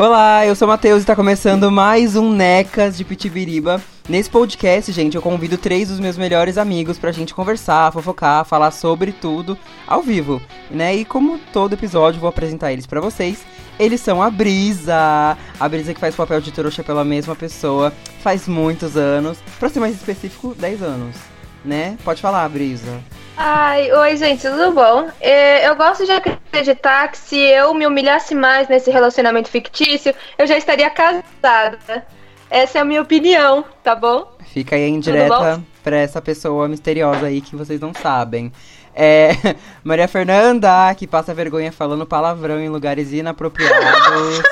[0.00, 3.82] Olá, eu sou o Matheus e está começando mais um Necas de Pitibiriba.
[4.08, 8.70] Nesse podcast, gente, eu convido três dos meus melhores amigos pra gente conversar, fofocar, falar
[8.70, 10.96] sobre tudo ao vivo, né?
[10.96, 13.44] E como todo episódio, vou apresentar eles pra vocês.
[13.78, 17.92] Eles são a Brisa, a Brisa que faz papel de trouxa pela mesma pessoa
[18.22, 21.16] faz muitos anos, pra ser mais específico, 10 anos,
[21.62, 21.98] né?
[22.02, 23.02] Pode falar, Brisa.
[23.42, 25.08] Ai, oi gente, tudo bom?
[25.18, 30.46] É, eu gosto de acreditar que se eu me humilhasse mais nesse relacionamento fictício, eu
[30.46, 32.06] já estaria casada.
[32.50, 34.30] Essa é a minha opinião, tá bom?
[34.52, 38.52] Fica aí a indireta pra essa pessoa misteriosa aí que vocês não sabem.
[38.94, 39.30] É,
[39.82, 44.42] Maria Fernanda, que passa vergonha falando palavrão em lugares inapropriados.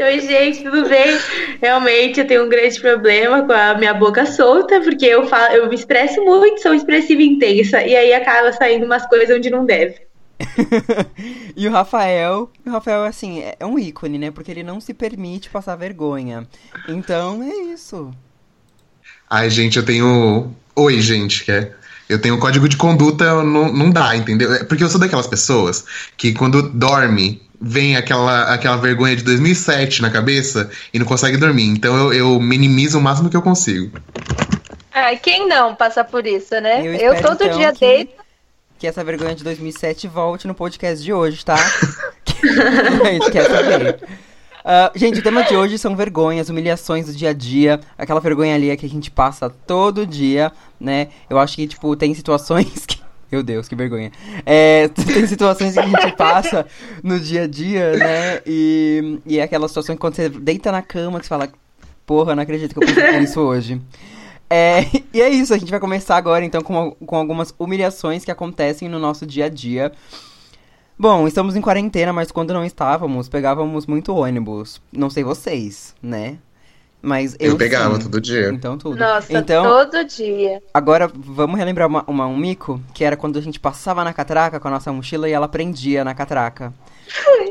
[0.00, 1.18] Oi, gente, tudo bem?
[1.60, 5.68] Realmente eu tenho um grande problema com a minha boca solta, porque eu falo, eu
[5.68, 9.66] me expresso muito, sou expressiva e intensa, e aí acaba saindo umas coisas onde não
[9.66, 9.96] deve.
[11.56, 14.30] e o Rafael, o Rafael, assim, é um ícone, né?
[14.30, 16.46] Porque ele não se permite passar vergonha.
[16.88, 18.12] Então, é isso.
[19.28, 20.54] Ai, gente, eu tenho.
[20.76, 21.72] Oi, gente, que é.
[22.08, 24.54] Eu tenho código de conduta, não, não dá, entendeu?
[24.54, 25.84] É porque eu sou daquelas pessoas
[26.16, 31.64] que quando dorme, vem aquela, aquela vergonha de 2007 na cabeça e não consegue dormir.
[31.64, 33.98] Então eu, eu minimizo o máximo que eu consigo.
[34.92, 36.86] Ai, quem não passa por isso, né?
[36.86, 38.14] Eu, eu todo então, dia que, deito.
[38.78, 41.56] Que essa vergonha de 2007 volte no podcast de hoje, tá?
[43.04, 44.00] a gente quer saber.
[44.58, 48.54] Uh, gente, o tema de hoje são vergonhas, humilhações do dia a dia, aquela vergonha
[48.54, 51.08] ali que a gente passa todo dia, né?
[51.30, 53.00] Eu acho que, tipo, tem situações que
[53.30, 54.10] meu Deus, que vergonha.
[54.44, 56.66] É, tem situações que a gente passa
[57.02, 58.40] no dia a dia, né?
[58.46, 61.48] E, e é aquela situação que quando você deita na cama, que você fala,
[62.06, 63.80] porra, não acredito que eu passei por isso hoje.
[64.50, 64.80] É,
[65.12, 68.88] e é isso, a gente vai começar agora então com, com algumas humilhações que acontecem
[68.88, 69.92] no nosso dia a dia.
[70.98, 74.80] Bom, estamos em quarentena, mas quando não estávamos, pegávamos muito ônibus.
[74.92, 76.38] Não sei vocês, né?
[77.00, 78.02] Mas eu, eu pegava sim.
[78.02, 78.50] todo dia.
[78.50, 78.96] Então tudo.
[78.96, 80.60] Nossa, então, todo dia.
[80.74, 84.58] Agora vamos relembrar uma, uma, um mico, que era quando a gente passava na catraca
[84.58, 86.72] com a nossa mochila e ela prendia na catraca.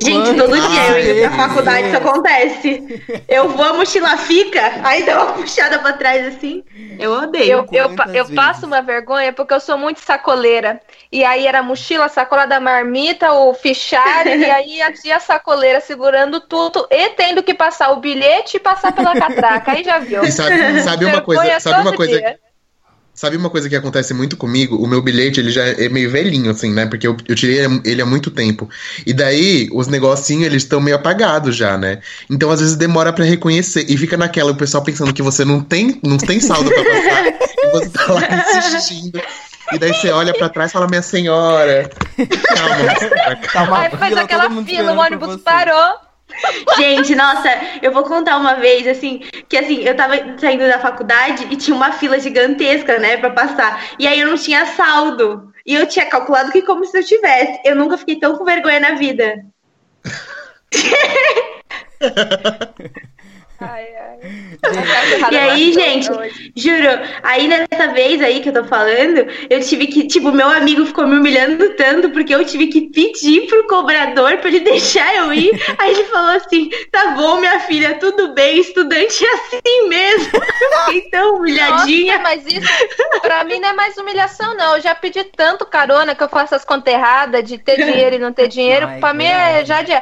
[0.01, 3.03] Gente, todo dia eu indo pra faculdade isso acontece.
[3.27, 6.63] Eu vou, a mochila fica, aí dá uma puxada pra trás assim.
[6.99, 7.67] Eu odeio.
[7.71, 10.79] Eu, eu, eu passo uma vergonha porque eu sou muito sacoleira.
[11.11, 15.19] E aí era a mochila, a sacola da marmita, o fichário, e aí a tia
[15.19, 19.71] sacoleira segurando tudo e tendo que passar o bilhete e passar pela catraca.
[19.71, 20.23] Aí já viu.
[20.23, 22.19] E sabe, sabe uma coisa, sabe uma coisa.
[22.19, 22.46] Dia.
[23.17, 24.75] Sabe uma coisa que acontece muito comigo?
[24.75, 26.85] O meu bilhete, ele já é meio velhinho, assim, né?
[26.85, 28.69] Porque eu, eu tirei ele há muito tempo.
[29.07, 31.99] E daí, os negocinhos, eles estão meio apagados já, né?
[32.29, 33.87] Então, às vezes, demora para reconhecer.
[33.89, 37.27] E fica naquela, o pessoal pensando que você não tem, não tem saldo pra passar.
[37.27, 38.21] e você tá lá
[38.55, 39.19] insistindo.
[39.73, 41.89] E daí você olha pra trás e fala, minha senhora.
[42.55, 43.35] Calma.
[43.51, 43.79] Calma.
[43.79, 46.06] Aí faz aquela fila, o ônibus parou.
[46.77, 47.49] Gente, nossa,
[47.81, 51.75] eu vou contar uma vez, assim, que assim, eu tava saindo da faculdade e tinha
[51.75, 53.83] uma fila gigantesca, né, pra passar.
[53.99, 55.51] E aí eu não tinha saldo.
[55.65, 57.59] E eu tinha calculado que como se eu tivesse.
[57.65, 59.45] Eu nunca fiquei tão com vergonha na vida.
[63.59, 64.19] Ai, ai.
[65.31, 66.07] e aí, gente,
[66.55, 66.87] juro,
[67.23, 71.07] aí nessa vez aí que eu tô falando, eu tive que, tipo, meu amigo ficou
[71.07, 75.51] me humilhando tanto porque eu tive que pedir pro cobrador pra ele deixar eu ir.
[75.79, 80.31] aí ele falou assim: tá bom, minha filha, tudo bem, estudante é assim mesmo.
[80.35, 82.19] Eu fiquei tão humilhadinha.
[82.19, 84.75] Nossa, mas isso pra mim não é mais humilhação, não.
[84.75, 88.19] Eu já pedi tanto carona que eu faço as contas erradas de ter dinheiro e
[88.19, 88.87] não ter dinheiro.
[88.87, 89.93] Ai, pra mim é já de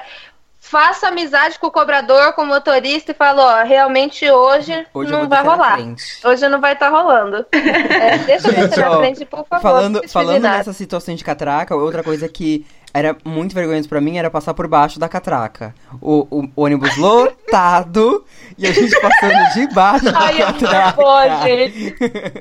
[0.75, 5.25] faça amizade com o cobrador, com o motorista e fala, ó, realmente hoje, hoje não
[5.29, 5.79] vai rolar.
[6.25, 7.45] Hoje não vai estar tá rolando.
[7.95, 9.61] É, deixa eu descer na frente, por favor.
[9.61, 14.29] Falando, falando nessa situação de catraca, outra coisa que era muito vergonhoso para mim era
[14.29, 15.75] passar por baixo da catraca.
[16.01, 18.23] O, o, ônibus lotado
[18.57, 21.01] e a gente passando debaixo da Ai, catraca.
[21.43, 21.95] Gente.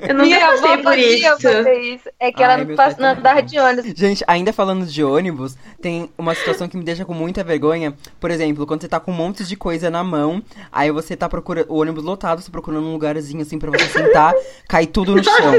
[0.07, 1.47] Eu nunca Minha passei por isso.
[1.81, 2.09] isso.
[2.17, 3.93] É que Ai, ela não passa andar de ônibus.
[3.97, 7.93] Gente, ainda falando de ônibus, tem uma situação que me deixa com muita vergonha.
[8.17, 10.41] Por exemplo, quando você tá com um monte de coisa na mão,
[10.71, 14.33] aí você tá procurando o ônibus lotado, você procurando um lugarzinho assim para você sentar,
[14.69, 15.51] cai tudo no chão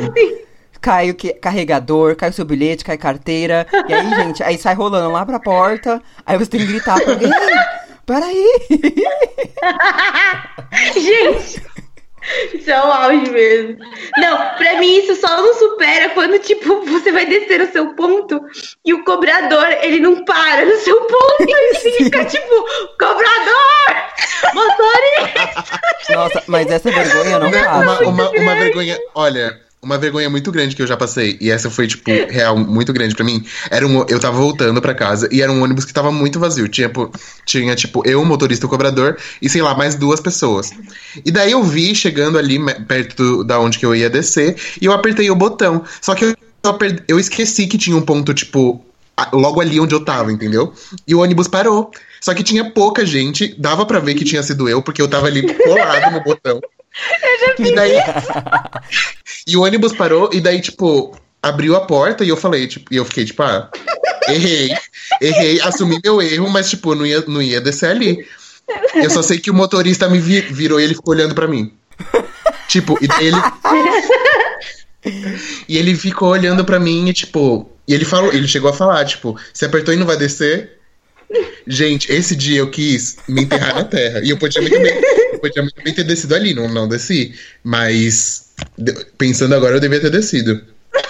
[0.80, 3.66] cai o que, carregador, cai o seu bilhete, cai carteira.
[3.88, 6.02] E aí, gente, aí sai rolando lá pra porta.
[6.24, 7.30] Aí você tem que gritar pra alguém.
[8.06, 8.46] Peraí!
[10.94, 11.62] gente!
[12.54, 13.76] Isso é o auge mesmo.
[14.18, 18.40] Não, pra mim isso só não supera quando, tipo, você vai descer o seu ponto
[18.84, 22.64] e o cobrador, ele não para no seu ponto e ele fica, tipo,
[22.98, 24.06] cobrador!
[24.54, 25.80] Motorista!
[26.14, 27.78] Nossa, mas essa vergonha não para.
[27.78, 31.70] Uma, uma, uma vergonha, olha, uma vergonha muito grande que eu já passei, e essa
[31.70, 33.44] foi, tipo, real, muito grande para mim.
[33.70, 36.68] Era um, eu tava voltando para casa e era um ônibus que tava muito vazio.
[36.68, 36.90] Tinha,
[37.44, 40.72] tinha, tipo, eu, o motorista, o cobrador e, sei lá, mais duas pessoas.
[41.24, 44.92] E daí eu vi chegando ali perto da onde que eu ia descer e eu
[44.92, 45.84] apertei o botão.
[46.00, 46.34] Só que eu,
[47.06, 48.84] eu esqueci que tinha um ponto, tipo,
[49.32, 50.72] logo ali onde eu tava, entendeu?
[51.06, 51.92] E o ônibus parou.
[52.20, 55.28] Só que tinha pouca gente, dava para ver que tinha sido eu, porque eu tava
[55.28, 56.60] ali colado no botão.
[57.22, 57.92] Eu já fiz e daí...
[59.46, 62.96] E o ônibus parou, e daí, tipo, abriu a porta e eu falei, tipo, e
[62.96, 63.70] eu fiquei, tipo, ah,
[64.28, 64.74] errei,
[65.20, 68.26] errei, assumi meu erro, mas, tipo, não ia, não ia descer ali.
[68.94, 71.72] Eu só sei que o motorista me virou e ele ficou olhando para mim.
[72.66, 73.36] Tipo, e daí ele.
[75.68, 77.70] e ele ficou olhando para mim e, tipo.
[77.86, 80.75] E ele falou, ele chegou a falar, tipo, você apertou e não vai descer?
[81.66, 84.20] Gente, esse dia eu quis me enterrar na terra.
[84.22, 84.94] E eu podia muito bem,
[85.32, 87.34] eu podia muito bem ter descido ali, não, não desci.
[87.62, 88.54] Mas,
[89.18, 90.62] pensando agora, eu devia ter descido.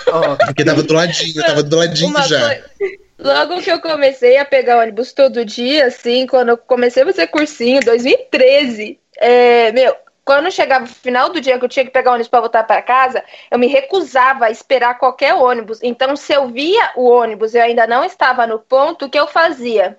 [0.06, 0.36] Oh.
[0.46, 2.40] Porque tava do ladinho, tava do ladinho Uma já.
[2.40, 2.96] Coisa...
[3.18, 7.26] Logo que eu comecei a pegar ônibus todo dia, assim, quando eu comecei a fazer
[7.28, 12.10] cursinho, 2013, é, meu, quando chegava o final do dia que eu tinha que pegar
[12.10, 15.78] ônibus para voltar para casa, eu me recusava a esperar qualquer ônibus.
[15.82, 19.18] Então, se eu via o ônibus e eu ainda não estava no ponto, o que
[19.18, 19.98] eu fazia?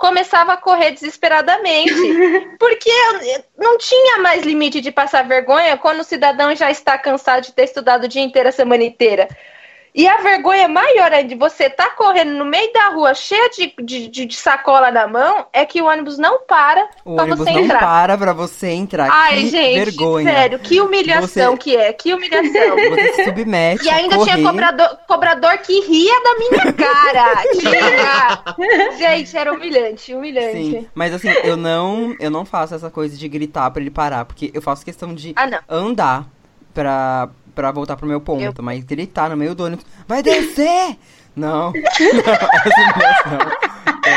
[0.00, 1.92] Começava a correr desesperadamente.
[2.58, 2.90] Porque
[3.56, 7.64] não tinha mais limite de passar vergonha quando o cidadão já está cansado de ter
[7.64, 9.28] estudado o dia inteiro, a semana inteira.
[9.94, 13.50] E a vergonha maior é de você estar tá correndo no meio da rua cheia
[13.50, 17.50] de, de, de, sacola na mão é que o ônibus não para o pra você
[17.50, 17.80] não entrar.
[17.80, 19.08] não para pra você entrar.
[19.10, 20.32] Ai, que gente, vergonha.
[20.32, 21.58] sério, que humilhação você...
[21.58, 22.40] que é, que humilhação.
[22.90, 27.44] Você se submete E ainda tinha cobrador, cobrador que ria da minha cara.
[28.98, 30.52] gente, era humilhante, humilhante.
[30.52, 34.24] Sim, mas assim, eu não, eu não faço essa coisa de gritar pra ele parar,
[34.24, 36.26] porque eu faço questão de ah, andar
[36.72, 37.28] pra,
[37.60, 38.42] pra voltar pro meu ponto.
[38.42, 38.64] Eu...
[38.64, 39.84] Mas ele tá no meio do ônibus.
[40.08, 40.96] Vai descer!
[41.36, 42.32] Não, não,
[42.64, 43.69] essa não.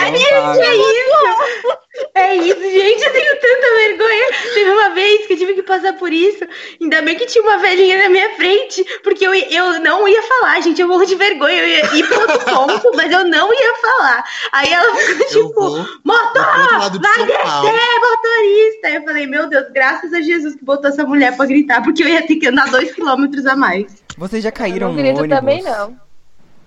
[0.03, 1.83] É isso!
[2.15, 4.25] É isso, gente, eu tenho tanta vergonha.
[4.53, 6.43] Teve uma vez que eu tive que passar por isso.
[6.81, 10.59] Ainda bem que tinha uma velhinha na minha frente, porque eu, eu não ia falar,
[10.61, 10.81] gente.
[10.81, 11.59] Eu morro de vergonha.
[11.59, 14.23] Eu ia ir para outro ponto, mas eu não ia falar.
[14.51, 15.61] Aí ela ficou tipo,
[16.03, 18.87] motor, vai descer, motorista.
[18.87, 22.03] Aí eu falei, meu Deus, graças a Jesus que botou essa mulher pra gritar, porque
[22.03, 24.03] eu ia ter que andar dois quilômetros a mais.
[24.17, 25.37] Vocês já caíram eu não grito ônibus?
[25.37, 25.95] também, não.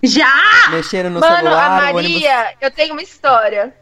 [0.03, 0.71] Já!
[0.71, 1.71] Mexendo no Mano, celular.
[1.71, 2.57] Mano, a Maria, ônibus...
[2.61, 3.75] eu tenho uma história.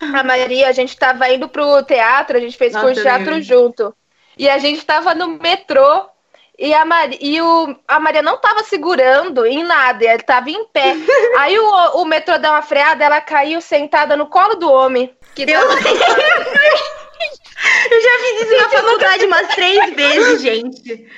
[0.00, 3.94] A Maria, a gente tava indo pro teatro, a gente fez curso de teatro junto.
[4.36, 6.10] E a gente tava no metrô
[6.58, 10.64] e a, Maria, e o, a Maria não tava segurando em nada, ela tava em
[10.66, 10.94] pé.
[11.38, 15.12] Aí o, o metrô deu uma freada, ela caiu sentada no colo do homem.
[15.34, 15.60] Que eu...
[15.60, 15.70] eu
[18.02, 21.08] já fiz isso na faculdade umas três vezes, gente.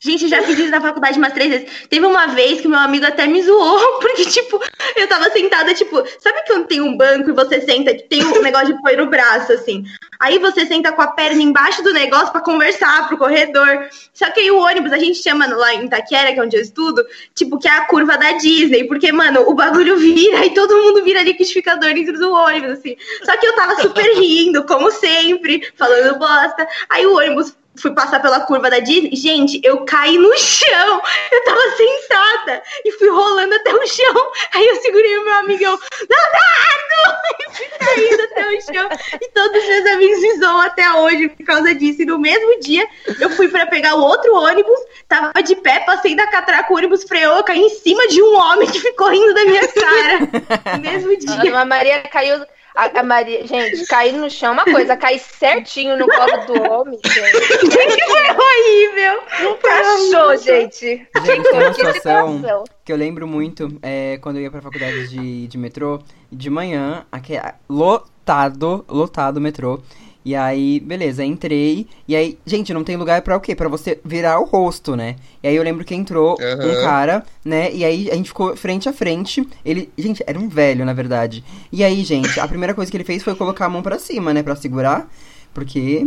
[0.00, 1.86] Gente, eu já fiz isso na faculdade umas três vezes.
[1.88, 4.60] Teve uma vez que meu amigo até me zoou, porque, tipo,
[4.94, 8.68] eu tava sentada, tipo, sabe quando tem um banco e você senta, tem um negócio
[8.68, 9.84] de pôr no braço, assim.
[10.18, 13.88] Aí você senta com a perna embaixo do negócio para conversar pro corredor.
[14.12, 16.62] Só que aí o ônibus, a gente chama lá em Itaquera, que é onde eu
[16.62, 17.04] estudo,
[17.34, 18.84] tipo, que é a curva da Disney.
[18.84, 22.96] Porque, mano, o bagulho vira e todo mundo vira liquidificador dentro do ônibus, assim.
[23.24, 26.66] Só que eu tava super rindo, como sempre, falando bosta.
[26.88, 31.02] Aí o ônibus fui passar pela curva da Disney, gente, eu caí no chão.
[31.30, 34.32] Eu tava sentada e fui rolando até o chão.
[34.54, 35.78] Aí eu segurei o meu amigão,
[36.08, 36.86] Leonardo!
[37.38, 38.88] E fui caindo até o chão.
[39.20, 42.02] E todos os meus amigos me zoam até hoje por causa disso.
[42.02, 42.86] E no mesmo dia,
[43.20, 44.78] eu fui para pegar o outro ônibus,
[45.08, 48.68] tava de pé, passei da catraca, o ônibus freou, caí em cima de um homem
[48.70, 50.18] que ficou rindo da minha cara.
[50.76, 51.58] no mesmo dia.
[51.58, 52.44] A Maria caiu
[52.76, 56.70] a, a, Maria, gente, cair no chão é uma coisa, cair certinho no colo do
[56.70, 57.70] homem, gente.
[57.72, 59.22] gente, foi horrível.
[59.40, 61.08] Não achou, gente.
[61.24, 65.48] Gente, tem uma situação que eu lembro muito é, quando eu ia pra faculdade de,
[65.48, 67.34] de metrô, de manhã, aqui,
[67.66, 69.80] lotado, lotado o metrô.
[70.26, 71.86] E aí, beleza, entrei.
[72.08, 73.54] E aí, gente, não tem lugar para o quê?
[73.54, 75.14] Para você virar o rosto, né?
[75.40, 76.68] E aí eu lembro que entrou uhum.
[76.68, 77.72] um cara, né?
[77.72, 79.48] E aí a gente ficou frente a frente.
[79.64, 81.44] Ele, gente, era um velho, na verdade.
[81.70, 84.34] E aí, gente, a primeira coisa que ele fez foi colocar a mão para cima,
[84.34, 84.42] né?
[84.42, 85.08] para segurar.
[85.54, 86.04] Porque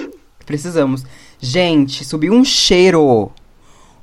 [0.44, 1.02] precisamos.
[1.40, 3.32] Gente, subiu um cheiro.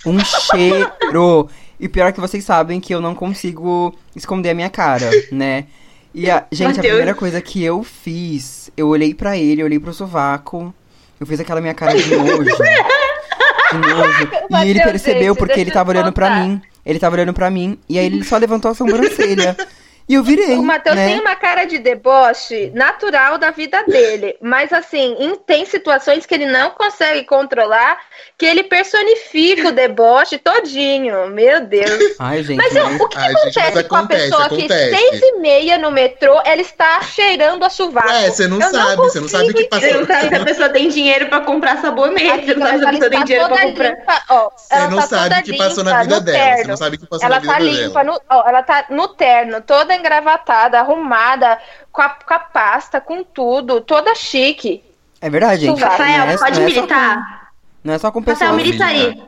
[0.03, 1.47] Um cheiro.
[1.79, 5.67] E pior que vocês sabem que eu não consigo esconder a minha cara, né?
[6.13, 6.79] E a, gente, Mateus.
[6.79, 10.73] a primeira coisa que eu fiz, eu olhei para ele, eu olhei pro sovaco,
[11.19, 12.43] eu fiz aquela minha cara de nojo.
[12.43, 14.29] de nojo.
[14.65, 16.59] E ele percebeu gente, porque ele tava olhando para mim.
[16.83, 19.55] Ele tava olhando para mim e aí ele só levantou a sobrancelha.
[20.09, 20.55] E eu virei.
[20.55, 21.05] O Matheus né?
[21.07, 24.35] tem uma cara de deboche natural da vida dele.
[24.41, 27.95] Mas, assim, em, tem situações que ele não consegue controlar,
[28.35, 31.29] que ele personifica o deboche todinho.
[31.29, 32.15] Meu Deus.
[32.17, 32.57] Ai, gente.
[32.57, 34.89] Mas, eu, o que Ai, acontece, gente, mas com a acontece, pessoa acontece.
[34.89, 38.09] que seis e meia no metrô, ela está cheirando a sovaco?
[38.09, 39.87] É, você não Eu sabe, você não sabe o que passou.
[39.89, 42.47] Você não sabe se a pessoa tem dinheiro pra comprar sabonete.
[42.47, 43.89] Você não sabe se a pessoa tem dinheiro pra toda comprar.
[43.91, 46.37] limpa, ó, Você ela não tá sabe o que passou na vida dela.
[46.39, 46.67] Você terno.
[46.69, 47.69] não sabe o que passou Ela na vida tá dela.
[47.69, 51.59] limpa, no, ó, ela tá no terno, toda engravatada, arrumada,
[51.91, 54.83] com a, com a pasta, com tudo, toda chique.
[55.21, 55.81] É verdade, gente.
[55.81, 57.15] Rafael, Não é- pode não é militar.
[57.17, 57.47] com-
[57.83, 58.49] Não é só com pessoas.
[58.49, 59.21] Rafael, milita aí.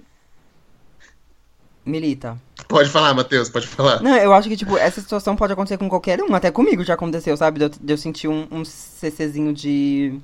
[1.86, 2.38] Milita.
[2.68, 4.02] Pode falar, Matheus, pode falar.
[4.02, 6.34] Não, eu acho que, tipo, essa situação pode acontecer com qualquer um.
[6.36, 7.58] Até comigo já aconteceu, sabe?
[7.60, 10.20] De eu, de eu sentir um, um CCzinho de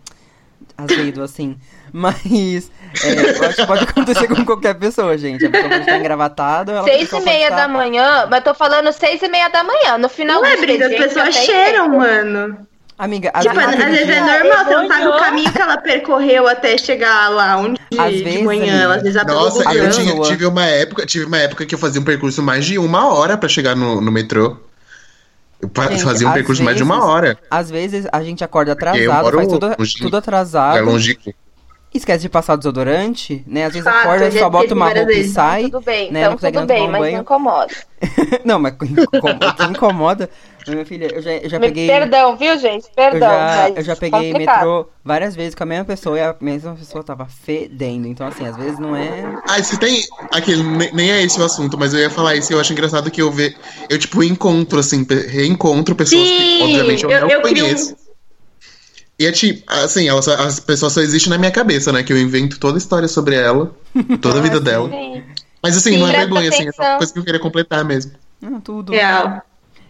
[0.77, 1.57] azedo, assim.
[1.91, 2.69] Mas
[3.03, 5.45] é, eu acho que pode acontecer com qualquer pessoa, gente.
[5.45, 6.71] A pessoa pode estar engravatada.
[6.73, 9.63] ela- Seis e pode meia estar- da manhã, mas tô falando seis e meia da
[9.63, 9.97] manhã.
[9.97, 11.97] No final Não é as pessoas cheiram, entendo.
[11.97, 12.57] mano.
[12.99, 15.77] Amiga, às Tipo, vezes, às vezes é normal, você não sabe o caminho que ela
[15.77, 18.63] percorreu até chegar lá onde Às de vezes, manhã.
[18.63, 18.83] amiga.
[18.83, 22.01] Ela, às vezes Nossa, eu tinha- tive uma época, tive uma época que eu fazia
[22.01, 24.57] um percurso mais de uma hora pra chegar no, no metrô.
[25.89, 27.39] Gente, fazia um percurso mais de uma vezes- hora.
[27.49, 29.97] Às vezes a gente acorda atrasado, faz tudo, longe.
[29.97, 30.85] tudo É atrasado.
[30.85, 31.33] longínquo.
[31.93, 33.65] Esquece de passar o desodorante, né?
[33.65, 35.31] Às vezes Fato, acorda, eu já só bota uma roupa e vezes.
[35.31, 35.63] sai.
[35.63, 36.19] Tudo bem, né?
[36.19, 37.13] então Não tudo bem, um mas banho.
[37.13, 37.73] não incomoda.
[38.45, 40.29] não, mas incomoda, que incomoda.
[40.67, 41.87] Minha filha, eu já, eu já Me- peguei.
[41.87, 42.85] Perdão, viu, gente?
[42.87, 43.29] Eu Perdão.
[43.29, 43.37] já,
[43.69, 44.55] mas eu já peguei complicado.
[44.57, 48.05] metrô várias vezes com a mesma pessoa e a mesma pessoa tava fedendo.
[48.05, 49.23] Então, assim, às vezes não é.
[49.47, 50.01] Ah, se tem.
[50.31, 52.73] Aquele, ne- nem é esse o assunto, mas eu ia falar isso e eu acho
[52.73, 53.55] engraçado que eu ve,
[53.89, 57.95] eu, tipo, encontro, assim, reencontro pessoas que, Sim, obviamente, eu, eu- não eu crio conheço.
[59.19, 62.03] E é tipo, assim, ela só- as pessoas só existem na minha cabeça, né?
[62.03, 63.75] Que eu invento toda a história sobre ela,
[64.21, 64.89] toda a vida dela.
[64.89, 65.23] Sim.
[65.61, 68.11] Mas assim, Sim, não é vergonha, assim, é só coisa que eu queria completar mesmo.
[68.39, 68.91] Não, tudo.
[68.93, 69.41] Real.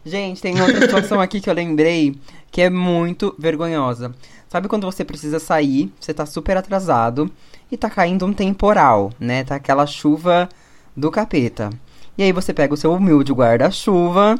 [0.05, 2.17] Gente, tem outra situação aqui que eu lembrei
[2.49, 4.15] que é muito vergonhosa.
[4.47, 7.29] Sabe quando você precisa sair, você tá super atrasado
[7.69, 9.43] e tá caindo um temporal, né?
[9.43, 10.47] Tá aquela chuva
[10.95, 11.69] do capeta.
[12.17, 14.39] E aí você pega o seu humilde guarda-chuva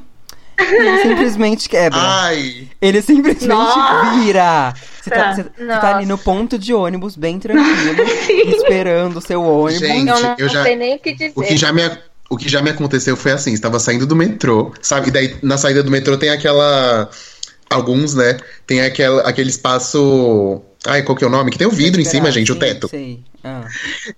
[0.59, 1.99] ele simplesmente quebra.
[2.01, 4.11] Ai, Ele simplesmente Nossa!
[4.19, 4.73] vira.
[5.01, 8.03] Você tá, você- você tá ali no ponto de ônibus, bem tranquilo,
[8.57, 9.79] esperando o seu ônibus.
[9.87, 11.33] Gente, Eu não, eu já- sei nem o que dizer.
[11.35, 11.81] o que já me,
[12.29, 15.07] o que já me aconteceu foi assim, estava saindo do metrô, sabe?
[15.09, 17.09] E daí na saída do metrô tem aquela.
[17.69, 18.37] Alguns, né?
[18.65, 20.61] Tem aquela, aquele espaço.
[20.87, 21.51] Ai, qual que é o nome?
[21.51, 22.87] Que tem o vidro em cima, gente, o Sim, teto.
[22.87, 23.19] Sei.
[23.43, 23.65] Ah.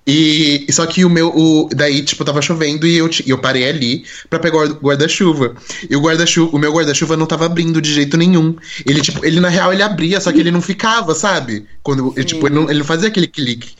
[0.07, 1.29] E só que o meu.
[1.29, 5.55] O, daí, tipo, tava chovendo e eu, eu parei ali pra pegar o guarda-chuva.
[5.89, 8.55] E o guarda-chuva, o meu guarda-chuva não tava abrindo de jeito nenhum.
[8.85, 11.65] Ele, tipo, ele na real ele abria, só que ele não ficava, sabe?
[11.83, 13.78] Quando, ele, tipo, ele não, ele não fazia aquele clique.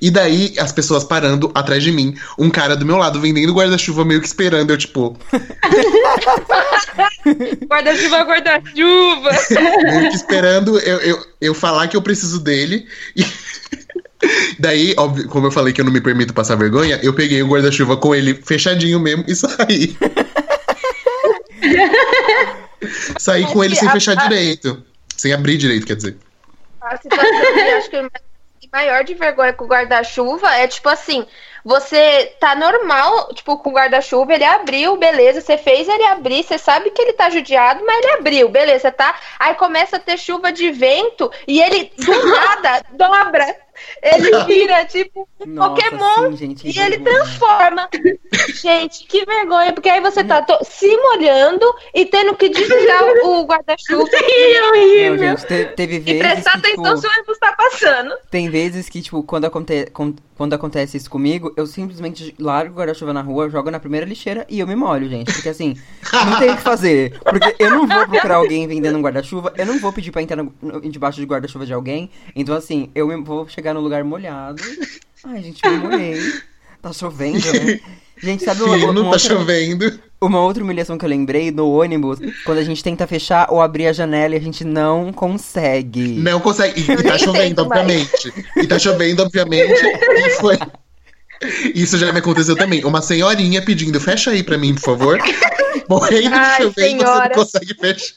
[0.00, 4.04] E daí, as pessoas parando atrás de mim, um cara do meu lado vendendo guarda-chuva
[4.04, 5.16] meio que esperando, eu, tipo,
[7.66, 9.30] Guarda-chuva, guarda-chuva.
[9.82, 12.86] meio que esperando eu, eu, eu falar que eu preciso dele.
[13.16, 13.24] E
[14.58, 17.48] daí, óbvio, como eu falei que eu não me permito passar vergonha, eu peguei o
[17.48, 19.96] guarda-chuva com ele fechadinho mesmo e saí.
[23.18, 24.82] saí com ele sem fechar direito.
[25.16, 26.16] Sem abrir direito, quer dizer.
[26.82, 28.10] A situação que eu acho que eu
[28.74, 31.24] maior de vergonha com o guarda-chuva é tipo assim,
[31.64, 36.58] você tá normal, tipo, com o guarda-chuva, ele abriu, beleza, você fez ele abrir, você
[36.58, 39.14] sabe que ele tá judiado, mas ele abriu, beleza, tá?
[39.38, 43.63] Aí começa a ter chuva de vento e ele do nada dobra.
[44.02, 47.04] Ele vira tipo um Nossa, Pokémon sim, gente, e ele vergonha.
[47.24, 47.88] transforma.
[48.54, 51.64] Gente, que vergonha, porque aí você tá to- se molhando
[51.94, 55.18] e tendo que desligar o guarda-chuva Que Não, horrível.
[55.18, 58.14] gente, te- teve e prestar que, atenção tipo, se o ônibus tá passando.
[58.30, 62.76] Tem vezes que, tipo, quando, aconte con- quando acontece isso comigo, eu simplesmente largo o
[62.78, 65.32] guarda-chuva na rua, jogo na primeira lixeira e eu me molho, gente.
[65.32, 65.76] Porque assim,
[66.12, 67.18] não tem o que fazer.
[67.22, 70.36] Porque eu não vou procurar alguém vendendo um guarda-chuva, eu não vou pedir pra entrar
[70.42, 72.10] no, no- debaixo de guarda-chuva de alguém.
[72.34, 74.62] Então, assim, eu vou chegar no lugar molhado.
[75.24, 76.18] Ai, gente, me molhei.
[76.82, 77.80] Tá chovendo, né?
[78.16, 80.00] Gente, sabe uma, Fino, uma, tá outra, chovendo.
[80.20, 82.18] uma outra humilhação que eu lembrei no ônibus?
[82.44, 86.14] Quando a gente tenta fechar ou abrir a janela e a gente não consegue.
[86.20, 86.80] Não consegue.
[86.80, 88.32] E, e tá chovendo, obviamente.
[88.56, 89.82] E tá chovendo, obviamente.
[89.82, 90.58] E foi.
[91.74, 92.84] Isso já me aconteceu também.
[92.84, 95.18] Uma senhorinha pedindo, fecha aí pra mim, por favor.
[95.90, 97.34] Morrendo de chover e você não senhora.
[97.34, 98.14] consegue fechar.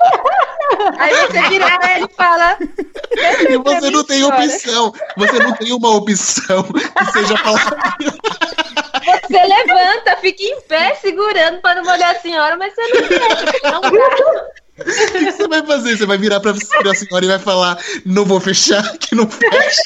[1.00, 2.58] Aí você vira pra ele e fala.
[3.50, 4.46] E você não tem senhora.
[4.46, 4.94] opção.
[5.18, 7.98] Você não tem uma opção que seja falar.
[9.28, 13.72] Você levanta, fica em pé segurando pra não molhar a senhora, mas você não quer,
[13.72, 13.82] não.
[14.78, 15.98] O que você vai fazer?
[15.98, 19.82] Você vai virar pra, pra senhora e vai falar: não vou fechar, que não fecha.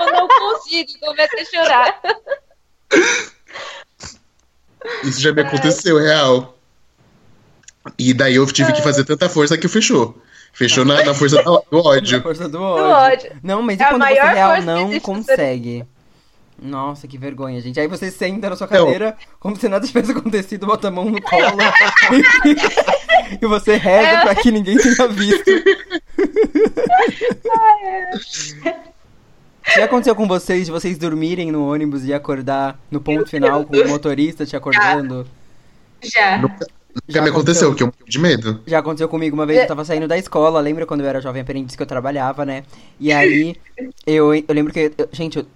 [0.00, 2.00] Eu não consigo, começa a chorar.
[5.04, 6.58] Isso já me aconteceu, real.
[7.98, 10.20] E daí eu tive que fazer tanta força que fechou.
[10.52, 12.16] Fechou na, na força do ódio.
[12.18, 12.84] Na força do ódio.
[12.84, 13.40] do ódio.
[13.42, 15.86] Não, mas e é quando você real não consegue?
[16.60, 17.78] Nossa, que vergonha, gente.
[17.78, 19.16] Aí você senta na sua cadeira, não.
[19.38, 21.56] como se nada tivesse acontecido, bota a mão no colo
[23.40, 24.22] e, você reza é.
[24.22, 25.44] pra que ninguém tenha visto.
[29.76, 33.76] Já aconteceu com vocês de vocês dormirem no ônibus e acordar no ponto final com
[33.76, 35.26] o motorista te acordando?
[36.02, 36.38] Já.
[36.38, 36.66] Nunca,
[37.06, 38.60] já me aconteceu, que eu de medo.
[38.66, 41.42] Já aconteceu comigo uma vez, eu tava saindo da escola, lembra quando eu era jovem
[41.42, 42.64] aprendiz que eu trabalhava, né?
[42.98, 43.56] E aí,
[44.06, 45.46] eu, eu lembro que, eu, gente, eu,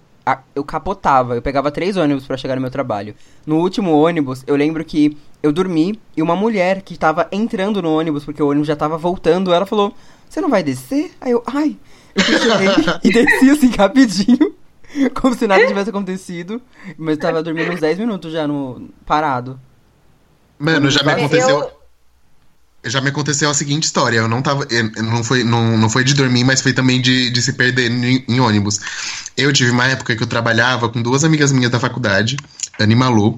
[0.55, 3.13] eu capotava, eu pegava três ônibus para chegar no meu trabalho.
[3.45, 7.97] No último ônibus, eu lembro que eu dormi e uma mulher que tava entrando no
[7.97, 9.93] ônibus, porque o ônibus já tava voltando, ela falou:
[10.29, 11.11] Você não vai descer?
[11.19, 11.77] Aí eu, ai,
[12.15, 12.69] eu cheguei
[13.03, 14.55] e desci assim rapidinho,
[15.13, 16.61] como se nada tivesse acontecido,
[16.97, 19.59] mas tava dormindo uns 10 minutos já no parado.
[20.57, 21.59] Mano, já me aconteceu.
[21.59, 21.82] Eu
[22.85, 24.17] já me aconteceu a seguinte história.
[24.17, 24.67] Eu não tava.
[24.97, 28.23] não, foi, não, não foi de dormir, mas foi também de, de se perder em,
[28.27, 28.79] em, ônibus.
[29.37, 32.37] Eu tive uma época que eu trabalhava com duas amigas minhas da faculdade,
[32.77, 33.37] Dani e Malu.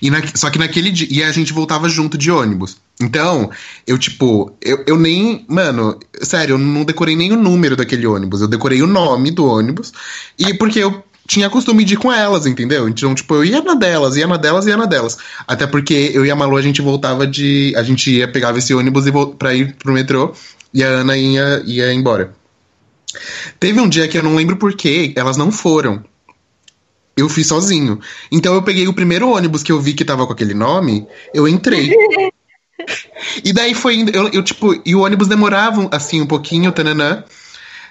[0.00, 1.08] E na, só que naquele dia.
[1.10, 2.78] E a gente voltava junto de ônibus.
[3.00, 3.50] Então,
[3.86, 5.44] eu, tipo, eu, eu nem.
[5.48, 8.40] Mano, sério, eu não decorei nem o número daquele ônibus.
[8.40, 9.92] Eu decorei o nome do ônibus.
[10.38, 12.88] E porque eu tinha costume de ir com elas, entendeu?
[12.88, 15.18] Então, tipo, eu ia na delas, ia na delas, ia na delas.
[15.46, 17.74] Até porque eu e a Malu, a gente voltava de.
[17.76, 20.32] A gente ia, pegava esse ônibus e pra ir pro metrô,
[20.72, 22.34] e a Ana ia, ia embora.
[23.60, 26.02] Teve um dia que eu não lembro porquê, elas não foram.
[27.14, 28.00] Eu fui sozinho.
[28.32, 31.46] Então eu peguei o primeiro ônibus que eu vi que tava com aquele nome, eu
[31.46, 31.92] entrei.
[33.44, 37.22] e daí foi indo, eu, eu, tipo, e o ônibus demorava assim um pouquinho, tananã.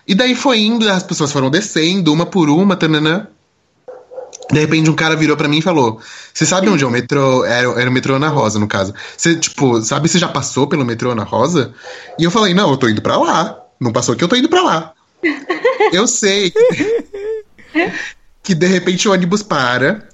[0.07, 3.27] E daí foi indo, as pessoas foram descendo, uma por uma, tananã.
[4.49, 5.99] De repente um cara virou para mim e falou:
[6.33, 7.43] Você sabe onde é o metrô?
[7.43, 8.93] Era, era o metrô Ana Rosa, no caso.
[9.17, 11.73] Você, tipo, sabe se já passou pelo metrô Ana Rosa?
[12.17, 13.59] E eu falei: Não, eu tô indo pra lá.
[13.79, 14.93] Não passou que eu tô indo pra lá.
[15.91, 16.53] eu sei
[18.41, 20.07] que de repente o ônibus para.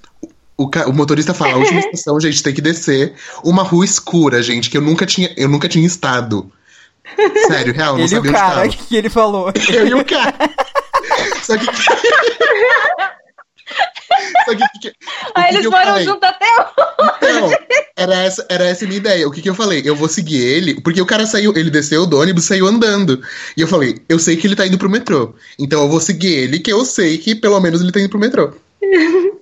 [0.56, 3.14] O, o motorista fala, última estação, gente, tem que descer.
[3.42, 6.50] Uma rua escura, gente, que eu nunca tinha, eu nunca tinha estado.
[7.48, 9.52] Sério, real, não ele sabia o cara, onde que ele falou.
[9.72, 10.34] Eu e o cara.
[11.42, 11.66] Só que.
[14.44, 14.92] Só que, que,
[15.34, 17.40] Aí eles foram juntos até hoje.
[17.40, 17.50] Não,
[17.96, 19.26] era essa, era essa a minha ideia.
[19.26, 19.82] O que, que eu falei?
[19.84, 23.22] Eu vou seguir ele, porque o cara saiu, ele desceu do ônibus saiu andando.
[23.56, 25.34] E eu falei, eu sei que ele tá indo pro metrô.
[25.58, 28.18] Então eu vou seguir ele, que eu sei que pelo menos ele tá indo pro
[28.18, 28.52] metrô.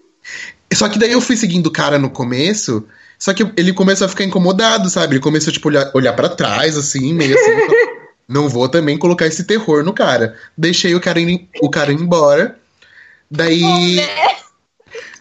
[0.72, 2.86] Só que daí eu fui seguindo o cara no começo,
[3.22, 5.14] só que ele começou a ficar incomodado, sabe?
[5.14, 7.52] Ele começou, tipo, olhar, olhar para trás, assim, meio assim.
[8.28, 10.36] não vou também colocar esse terror no cara.
[10.58, 12.58] Deixei o cara ir, o cara ir embora.
[13.30, 13.62] Daí.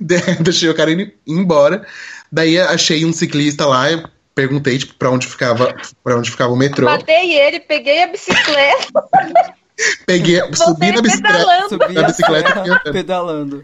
[0.42, 1.86] deixei o cara ir embora.
[2.32, 3.86] Daí achei um ciclista lá,
[4.34, 5.72] perguntei, tipo, pra onde ficava,
[6.04, 6.86] pra onde ficava o metrô.
[6.86, 8.88] Matei ele, peguei a bicicleta.
[10.08, 11.70] peguei, subi na bicicleta.
[11.70, 13.62] Subi na bicicleta pedalando.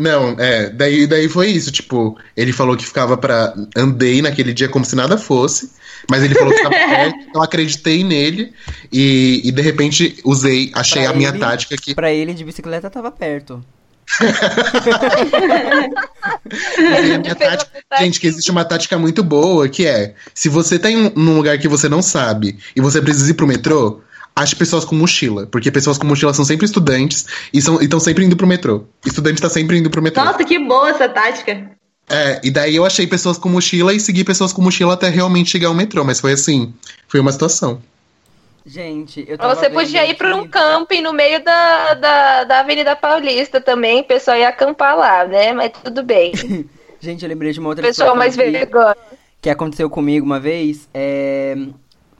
[0.00, 4.66] Não, é, daí, daí foi isso, tipo, ele falou que ficava para Andei naquele dia
[4.66, 5.72] como se nada fosse,
[6.08, 8.50] mas ele falou que ficava perto, eu acreditei nele
[8.90, 11.94] e, e de repente usei, achei pra a minha ele, tática que.
[11.94, 13.62] Pra ele de bicicleta tava perto.
[17.38, 21.36] tática, gente, que existe uma tática muito boa que é: se você tá em um
[21.36, 24.00] lugar que você não sabe e você precisa ir pro metrô,
[24.40, 28.36] ache pessoas com mochila, porque pessoas com mochila são sempre estudantes e estão sempre indo
[28.36, 28.84] pro metrô.
[29.04, 30.24] Estudante tá sempre indo pro metrô.
[30.24, 31.70] Nossa, que boa essa tática.
[32.08, 35.50] É, e daí eu achei pessoas com mochila e segui pessoas com mochila até realmente
[35.50, 36.74] chegar ao metrô, mas foi assim,
[37.06, 37.80] foi uma situação.
[38.66, 42.94] Gente, eu tava Você podia ir para um camping no meio da, da, da Avenida
[42.96, 45.52] Paulista também, o pessoal ia acampar lá, né?
[45.52, 46.32] Mas tudo bem.
[47.00, 48.96] Gente, eu lembrei de uma outra Pessoal mais vergonha.
[49.40, 51.56] Que aconteceu comigo uma vez, é...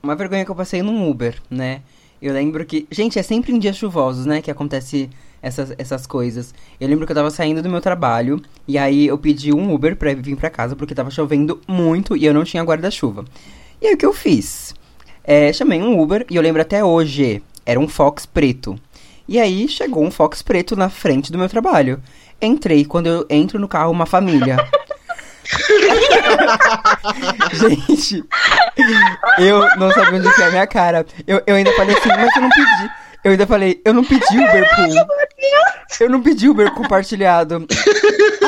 [0.01, 1.81] Uma vergonha que eu passei num Uber, né?
[2.21, 2.87] Eu lembro que.
[2.91, 4.41] Gente, é sempre em dias chuvosos, né?
[4.41, 5.09] Que acontece
[5.41, 6.53] essas, essas coisas.
[6.79, 8.41] Eu lembro que eu tava saindo do meu trabalho.
[8.67, 12.25] E aí eu pedi um Uber pra vir pra casa, porque tava chovendo muito e
[12.25, 13.25] eu não tinha guarda-chuva.
[13.81, 14.75] E aí o que eu fiz?
[15.23, 17.41] É, chamei um Uber e eu lembro até hoje.
[17.65, 18.79] Era um Fox preto.
[19.27, 22.01] E aí chegou um Fox preto na frente do meu trabalho.
[22.41, 24.57] Entrei, quando eu entro no carro, uma família.
[27.53, 28.23] Gente,
[29.39, 31.05] eu não sabia onde que é a minha cara.
[31.27, 32.91] Eu, eu ainda falei assim, mas eu não pedi.
[33.23, 35.07] Eu ainda falei, eu não pedi Uber pool.
[35.99, 37.67] Eu não pedi Uber compartilhado.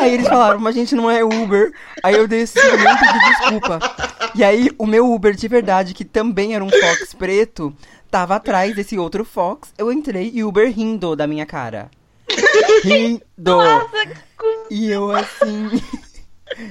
[0.02, 1.72] Aí eles falaram, mas a gente não é Uber.
[2.02, 3.80] Aí eu desci e nem pedi desculpa.
[4.34, 7.72] E aí o meu Uber de verdade, que também era um Fox preto,
[8.10, 9.70] tava atrás desse outro Fox.
[9.78, 11.92] Eu entrei e o Uber rindo da minha cara.
[12.84, 13.60] Rindo.
[14.72, 15.70] E eu assim.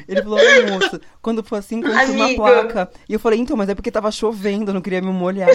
[0.09, 2.90] Ele falou, ai, moça, quando for assim, conte uma placa.
[3.09, 5.49] E eu falei, então, mas é porque tava chovendo, eu não queria me molhar.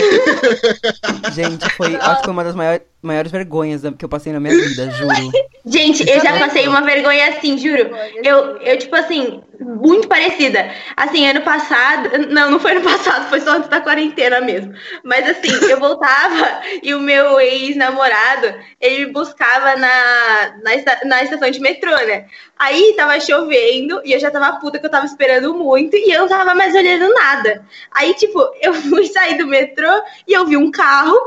[1.33, 4.53] Gente, foi, acho que foi uma das maiores, maiores vergonhas que eu passei na minha
[4.53, 5.31] vida, juro.
[5.65, 7.89] Gente, eu já passei uma vergonha assim, juro.
[8.23, 10.71] Eu, eu, tipo assim, muito parecida.
[10.95, 12.09] Assim, ano passado.
[12.29, 14.73] Não, não foi ano passado, foi só antes da quarentena mesmo.
[15.03, 21.59] Mas assim, eu voltava e o meu ex-namorado, ele buscava na, na, na estação de
[21.59, 22.27] metrô, né?
[22.57, 26.21] Aí tava chovendo e eu já tava puta que eu tava esperando muito e eu
[26.21, 27.65] não tava mais olhando nada.
[27.91, 29.89] Aí, tipo, eu fui sair do metrô
[30.27, 31.17] e eu vi um carro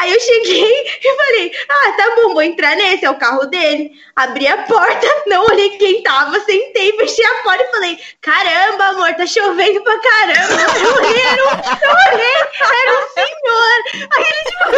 [0.00, 0.64] Aí eu cheguei
[1.04, 3.92] e falei: Ah, tá bom, vou entrar nesse, é o carro dele.
[4.16, 9.14] Abri a porta, não olhei quem tava, sentei, fechei a porta e falei: Caramba, amor,
[9.14, 10.62] tá chovendo pra caramba.
[10.80, 12.34] Eu olhei, era um, eu olhei,
[12.80, 13.78] era um senhor.
[14.16, 14.70] Aí ele tipo.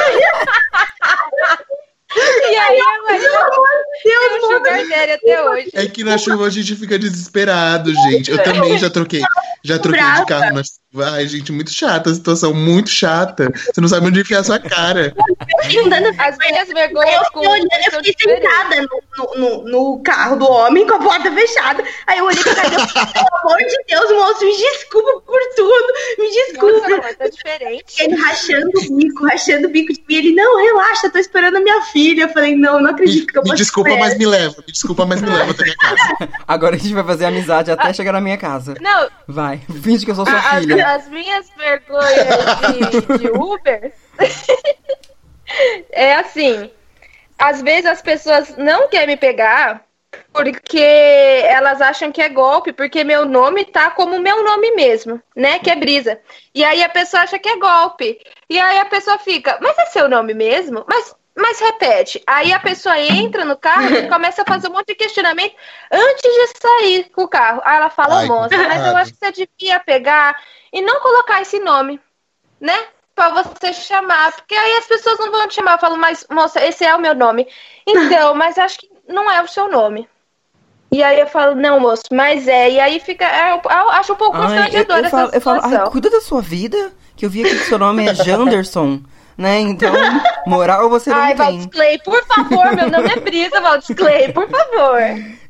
[2.14, 3.22] E aí, Deus,
[4.04, 5.70] Deus sugar daddy até hoje.
[5.72, 8.30] É que na chuva a gente fica desesperado, gente.
[8.30, 9.22] Eu também já troquei,
[9.64, 10.81] já troquei de carro na chuva.
[10.94, 13.50] Ai, gente, muito chata a situação, muito chata.
[13.54, 15.14] Você não sabe onde enfiar sua cara.
[16.18, 18.82] As minhas vergonhas com eu, eu fiquei sentada
[19.16, 21.82] no, no, no, carro do homem com a porta fechada.
[22.06, 22.68] Aí eu olhei pra cara
[23.12, 25.92] pelo amor de Deus, moço, me desculpa por tudo.
[26.18, 26.88] Me desculpa.
[26.88, 27.94] Nossa, tá diferente.
[27.98, 30.14] Ele rachando o bico, rachando o bico de mim.
[30.14, 32.24] Ele, não, relaxa, tô esperando a minha filha.
[32.24, 34.56] Eu falei, não, não acredito me, que eu Me desculpa, mas me leva.
[34.66, 36.28] Me desculpa, mas me leva até minha casa.
[36.46, 38.74] Agora a gente vai fazer amizade até chegar na minha casa.
[38.78, 39.08] Não.
[39.26, 40.81] Vai, finge que eu sou sua a, filha.
[40.82, 42.26] As, as, minhas vergonhas
[43.08, 43.92] de, de Uber
[45.90, 46.70] é assim.
[47.38, 49.84] Às vezes as pessoas não querem me pegar
[50.32, 55.58] porque elas acham que é golpe, porque meu nome tá como meu nome mesmo, né?
[55.58, 56.20] Que é Brisa.
[56.54, 58.18] E aí a pessoa acha que é golpe.
[58.48, 60.84] E aí a pessoa fica, mas é seu nome mesmo?
[60.88, 62.22] Mas mas repete.
[62.26, 65.54] Aí a pessoa entra no carro e começa a fazer um monte de questionamento
[65.90, 67.62] antes de sair com o carro.
[67.64, 70.36] Aí ela fala, Ai, moça, mas eu acho que você devia pegar
[70.72, 72.00] e não colocar esse nome,
[72.60, 72.76] né?
[73.14, 74.32] Pra você chamar.
[74.32, 75.72] Porque aí as pessoas não vão te chamar.
[75.72, 77.46] Eu falo, mas, moça, esse é o meu nome.
[77.84, 80.08] Então, mas acho que não é o seu nome.
[80.92, 82.70] E aí eu falo, não, moço, mas é.
[82.70, 83.24] E aí fica.
[83.24, 85.56] Eu, eu acho um pouco constrangedor essa falo, situação.
[85.56, 88.14] Eu falo, ai, cuida da sua vida, que eu vi aqui que seu nome é
[88.14, 89.02] Janderson
[89.36, 89.60] né?
[89.60, 89.92] Então,
[90.46, 91.60] moral você não Ai, tem.
[91.60, 95.00] Ai, Clay, por favor, meu nome é Brisa, Valdes Clay, por favor.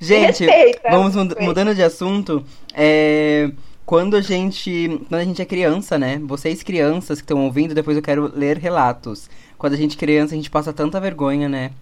[0.00, 0.90] Gente, Respeita.
[0.90, 2.44] vamos mudando de assunto.
[2.74, 3.50] É,
[3.84, 6.20] quando a gente, quando a gente é criança, né?
[6.24, 9.28] Vocês crianças que estão ouvindo, depois eu quero ler relatos.
[9.58, 11.72] Quando a gente é criança, a gente passa tanta vergonha, né?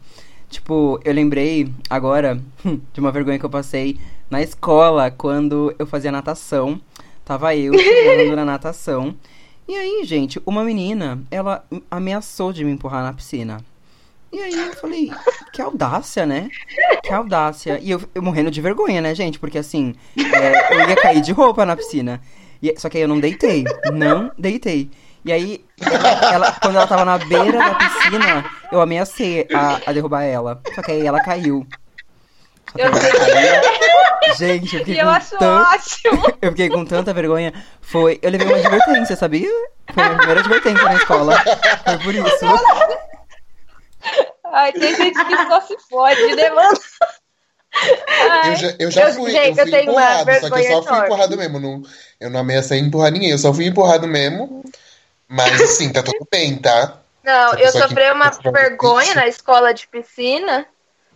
[0.48, 2.40] Tipo, eu lembrei agora
[2.92, 6.80] de uma vergonha que eu passei na escola quando eu fazia natação.
[7.24, 9.14] Tava eu chegando na natação.
[9.68, 13.64] E aí, gente, uma menina, ela ameaçou de me empurrar na piscina.
[14.32, 15.10] E aí eu falei,
[15.52, 16.48] que audácia, né?
[17.02, 17.78] Que audácia.
[17.82, 19.38] E eu, eu morrendo de vergonha, né, gente?
[19.38, 22.20] Porque assim, é, eu ia cair de roupa na piscina.
[22.62, 23.64] E, só que aí eu não deitei.
[23.92, 24.90] Não deitei.
[25.24, 29.92] E aí, ela, ela, quando ela tava na beira da piscina, eu ameacei a, a
[29.92, 30.62] derrubar ela.
[30.74, 31.66] Só que aí ela caiu.
[32.76, 32.90] Eu.
[34.36, 36.22] Gente, eu fiquei eu ótimo.
[36.40, 37.52] Eu fiquei com tanta vergonha.
[37.80, 38.18] Foi.
[38.22, 39.50] Eu levei uma advertência, sabia?
[39.92, 41.36] Foi a primeira advertência na escola.
[41.84, 42.46] Foi por isso.
[44.44, 46.78] Ai, tem gente que só se fode, né, mano?
[48.30, 50.82] Ai, eu já, eu já fui, gente, eu fui eu empurrado, só que eu só
[50.82, 51.06] fui enorme.
[51.06, 51.60] empurrado mesmo.
[51.60, 51.82] Não,
[52.18, 54.64] eu não ameacei empurrar ninguém, eu só fui empurrado mesmo.
[55.28, 56.98] Mas assim, tá tudo bem, tá?
[57.22, 60.66] Não, eu sofri uma vergonha na escola de piscina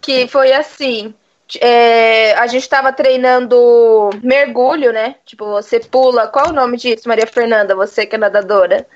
[0.00, 1.14] que foi assim
[1.60, 5.16] é, a gente estava treinando mergulho, né?
[5.24, 6.26] Tipo, você pula.
[6.26, 7.74] Qual o nome disso, Maria Fernanda?
[7.74, 8.86] Você que é nadadora?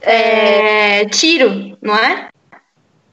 [0.00, 2.28] É, tiro, não é?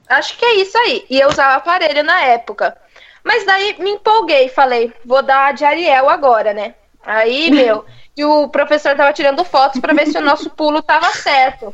[0.09, 1.05] Acho que é isso aí.
[1.09, 2.77] E eu usava aparelho na época.
[3.23, 6.75] Mas daí me empolguei, falei, vou dar de Ariel agora, né?
[7.03, 11.09] Aí, meu, e o professor tava tirando fotos para ver se o nosso pulo tava
[11.11, 11.73] certo.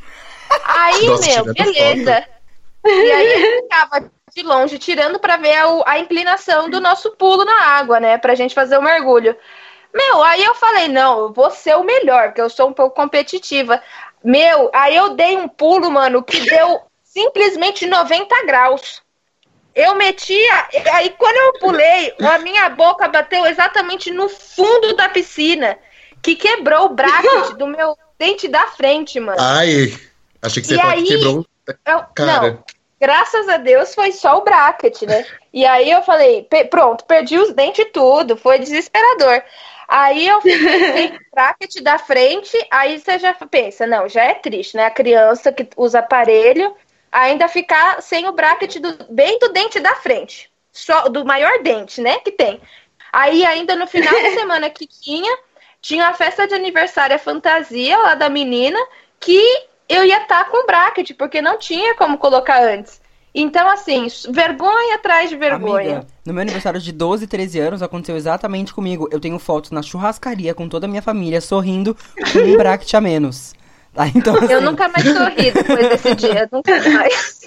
[0.65, 2.26] Aí, Nossa, meu, beleza.
[2.86, 7.44] E aí ele ficava de longe, tirando para ver a, a, inclinação do nosso pulo
[7.44, 8.17] na água, né?
[8.17, 9.36] Pra gente fazer o mergulho.
[9.94, 12.96] Meu, aí eu falei, não, eu vou ser o melhor, porque eu sou um pouco
[12.96, 13.82] competitiva.
[14.24, 16.82] Meu, aí eu dei um pulo, mano, que deu
[17.13, 19.02] simplesmente 90 graus.
[19.74, 25.78] Eu metia, aí quando eu pulei, a minha boca bateu exatamente no fundo da piscina,
[26.21, 29.39] que quebrou o bracket do meu dente da frente, mano.
[29.39, 29.97] Ai,
[30.41, 31.45] achei que você aí, quebrou.
[31.86, 32.52] Eu, Cara.
[32.52, 32.63] Não,
[33.00, 35.26] graças a Deus foi só o bracket, né?
[35.54, 39.43] E aí eu falei, pronto, perdi os dentes e tudo, foi desesperador.
[39.86, 40.41] Aí eu o
[41.36, 44.86] bracket da frente, aí você já pensa, não, já é triste, né?
[44.86, 46.74] A criança que usa aparelho
[47.12, 52.02] ainda ficar sem o bracket do, bem do dente da frente, só do maior dente,
[52.02, 52.62] né, que tem.
[53.12, 55.38] Aí, ainda no final de semana que tinha,
[55.82, 58.80] tinha a festa de aniversário a fantasia lá da menina,
[59.19, 59.41] que
[59.89, 63.02] eu ia estar tá com bracket, porque não tinha como colocar antes.
[63.34, 65.97] Então, assim, vergonha atrás de vergonha.
[65.97, 69.08] Amiga, no meu aniversário de 12, 13 anos, aconteceu exatamente comigo.
[69.10, 71.95] Eu tenho fotos na churrascaria com toda a minha família sorrindo
[72.34, 73.54] com um bracket a menos.
[73.93, 74.54] Tá, então, assim...
[74.54, 77.41] Eu nunca mais sorri depois desse dia, nunca mais.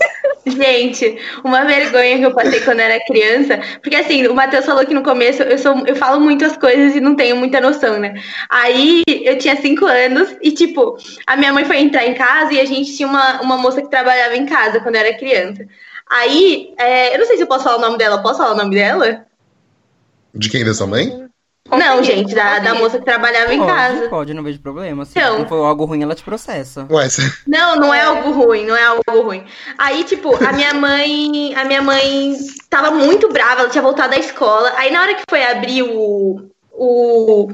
[0.47, 4.93] Gente, uma vergonha que eu passei quando era criança, porque assim, o Matheus falou que
[4.93, 8.15] no começo eu sou, eu falo muitas coisas e não tenho muita noção, né?
[8.51, 12.61] Aí eu tinha cinco anos e, tipo, a minha mãe foi entrar em casa e
[12.61, 15.67] a gente tinha uma, uma moça que trabalhava em casa quando eu era criança.
[16.11, 18.57] Aí, é, eu não sei se eu posso falar o nome dela, posso falar o
[18.57, 19.25] nome dela?
[20.35, 20.63] De quem?
[20.63, 21.27] Da sua mãe?
[21.71, 24.09] Não, gente, da, da moça que trabalhava pode, em casa.
[24.09, 25.05] Pode, não vejo problema.
[25.05, 26.87] Se então, não for algo ruim, ela te processa.
[26.91, 27.09] Ué,
[27.47, 29.45] Não, não é algo ruim, não é algo ruim.
[29.79, 32.37] Aí, tipo, a minha mãe, a minha mãe
[32.69, 34.75] tava muito brava, ela tinha voltado da escola.
[34.77, 37.49] Aí na hora que foi abrir o, o,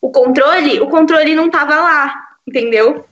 [0.00, 2.14] o controle, o controle não tava lá,
[2.48, 3.04] entendeu?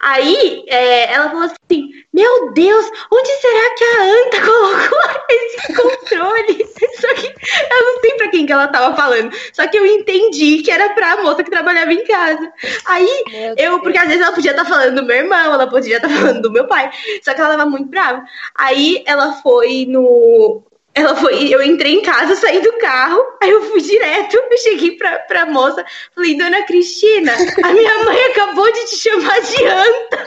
[0.00, 4.98] Aí é, ela falou assim: Meu Deus, onde será que a Anta colocou
[5.30, 6.66] esse controle?
[7.00, 9.34] Só que eu não sei pra quem que ela tava falando.
[9.52, 12.52] Só que eu entendi que era pra moça que trabalhava em casa.
[12.86, 13.24] Aí
[13.56, 16.08] eu, porque às vezes ela podia estar tá falando do meu irmão, ela podia estar
[16.08, 16.90] tá falando do meu pai.
[17.22, 18.24] Só que ela tava muito brava.
[18.54, 20.62] Aí ela foi no,
[20.94, 24.92] ela foi, eu entrei em casa, saí do carro, aí eu fui direto, eu cheguei
[24.92, 30.26] pra, pra moça, falei, dona Cristina, a minha mãe acabou de te chamar de anta.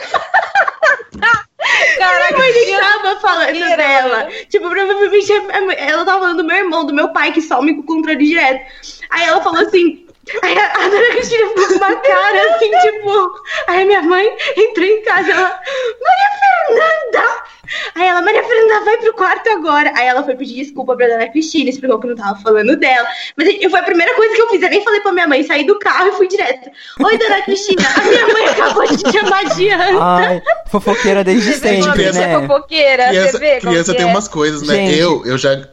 [1.98, 4.28] Caraca, minha mãe nem tava falando Mira, dela.
[4.48, 5.32] Tipo, provavelmente
[5.76, 7.40] ela tava falando do meu irmão, do meu pai, que
[7.74, 8.64] com o controle direto.
[9.10, 10.07] Aí ela falou assim.
[10.42, 13.30] Aí a, a dona Cristina ficou com uma cara assim, tipo.
[13.66, 15.60] Aí minha mãe entrou em casa, ela.
[16.00, 17.48] Maria Fernanda!
[17.94, 19.92] Aí ela, Maria Fernanda, vai pro quarto agora.
[19.94, 23.06] Aí ela foi pedir desculpa pra dona Cristina, explicou que não tava falando dela.
[23.36, 24.62] Mas eu, foi a primeira coisa que eu fiz.
[24.62, 26.70] Eu nem falei pra minha mãe, saí do carro e fui direto.
[27.00, 30.02] Oi, dona Cristina, a minha mãe acabou de te chamar de anta.
[30.02, 32.40] Ai, fofoqueira desde sempre, criança, né?
[32.40, 34.06] Fofoqueira, criança, você vê criança tem é?
[34.06, 34.74] umas coisas, né?
[34.74, 34.98] Gente.
[34.98, 35.68] Eu, eu já,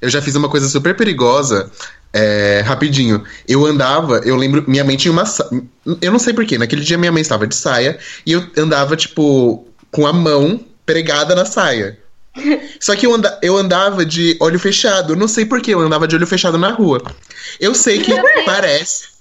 [0.00, 1.70] eu já fiz uma coisa super perigosa.
[2.12, 3.22] É, rapidinho.
[3.46, 5.24] Eu andava, eu lembro, minha mãe tinha uma.
[6.00, 9.66] Eu não sei porquê, naquele dia minha mãe estava de saia e eu andava, tipo,
[9.90, 11.98] com a mão pregada na saia.
[12.80, 15.16] Só que eu, anda, eu andava de olho fechado.
[15.16, 17.02] Não sei por que eu andava de olho fechado na rua.
[17.60, 18.12] Eu sei que
[18.44, 19.18] parece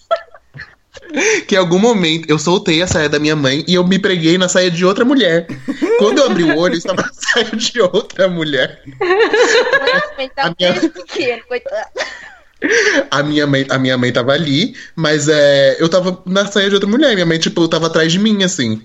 [1.47, 4.37] que em algum momento eu soltei a saia da minha mãe e eu me preguei
[4.37, 5.47] na saia de outra mulher.
[5.99, 8.81] Quando eu abri o olho, estava na saia de outra mulher.
[10.37, 10.73] a minha...
[13.11, 16.75] A minha mãe, a minha mãe tava ali, mas é, eu tava na saia de
[16.75, 17.13] outra mulher.
[17.13, 18.81] Minha mãe, tipo, tava atrás de mim, assim.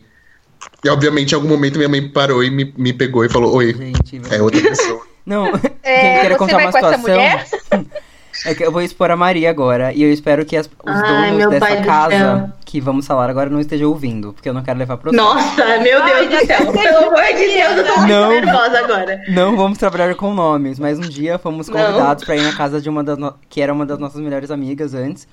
[0.84, 3.72] E obviamente em algum momento minha mãe parou e me, me pegou e falou: Oi,
[3.72, 5.02] Gente, é outra pessoa.
[5.24, 5.46] Não,
[5.82, 7.86] é, quem contar uma situação.
[8.44, 9.92] É que eu vou expor a Maria agora.
[9.92, 13.60] E eu espero que as, os Ai, donos dessa casa que vamos falar agora não
[13.60, 14.32] estejam ouvindo.
[14.32, 16.72] Porque eu não quero levar pro Nossa, meu Deus Ai, do céu.
[16.72, 19.22] Pelo amor de Deus, eu tô muito não, nervosa agora.
[19.28, 22.88] Não vamos trabalhar com nomes, mas um dia fomos convidados para ir na casa de
[22.88, 23.34] uma das no...
[23.48, 25.28] que era uma das nossas melhores amigas antes.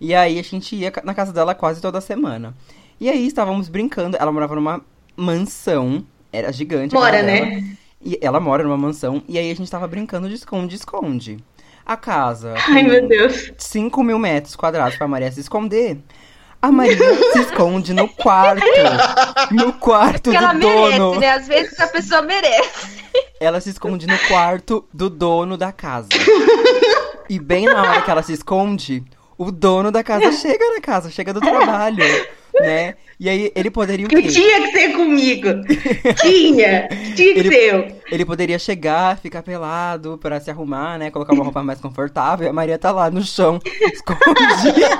[0.00, 2.54] E aí a gente ia na casa dela quase toda semana.
[3.00, 4.16] E aí estávamos brincando.
[4.18, 4.80] Ela morava numa
[5.16, 6.04] mansão.
[6.32, 6.94] Era gigante.
[6.94, 7.64] Mora, né?
[8.04, 9.22] E ela mora numa mansão.
[9.28, 11.38] E aí a gente tava brincando de esconde-esconde.
[11.86, 12.54] A casa.
[12.68, 13.52] Ai, meu Deus.
[13.58, 15.98] 5 mil metros quadrados pra Maria se esconder.
[16.62, 16.96] A Maria
[17.32, 18.64] se esconde no quarto.
[19.50, 21.10] No quarto Porque do ela dono.
[21.10, 21.28] Merece, né?
[21.30, 23.04] Às vezes a pessoa merece.
[23.38, 26.08] Ela se esconde no quarto do dono da casa.
[27.28, 29.04] E bem na hora que ela se esconde,
[29.36, 32.02] o dono da casa chega na casa, chega do trabalho
[32.60, 32.94] né?
[33.18, 34.22] E aí ele poderia o quê?
[34.22, 35.48] Tinha que ser comigo.
[36.20, 36.88] Tinha.
[37.14, 38.00] Tinha que ele, ser eu.
[38.10, 41.10] Ele poderia chegar, ficar pelado para se arrumar, né?
[41.10, 42.46] Colocar uma roupa mais confortável.
[42.46, 43.60] E a Maria tá lá no chão,
[43.92, 44.98] escondida.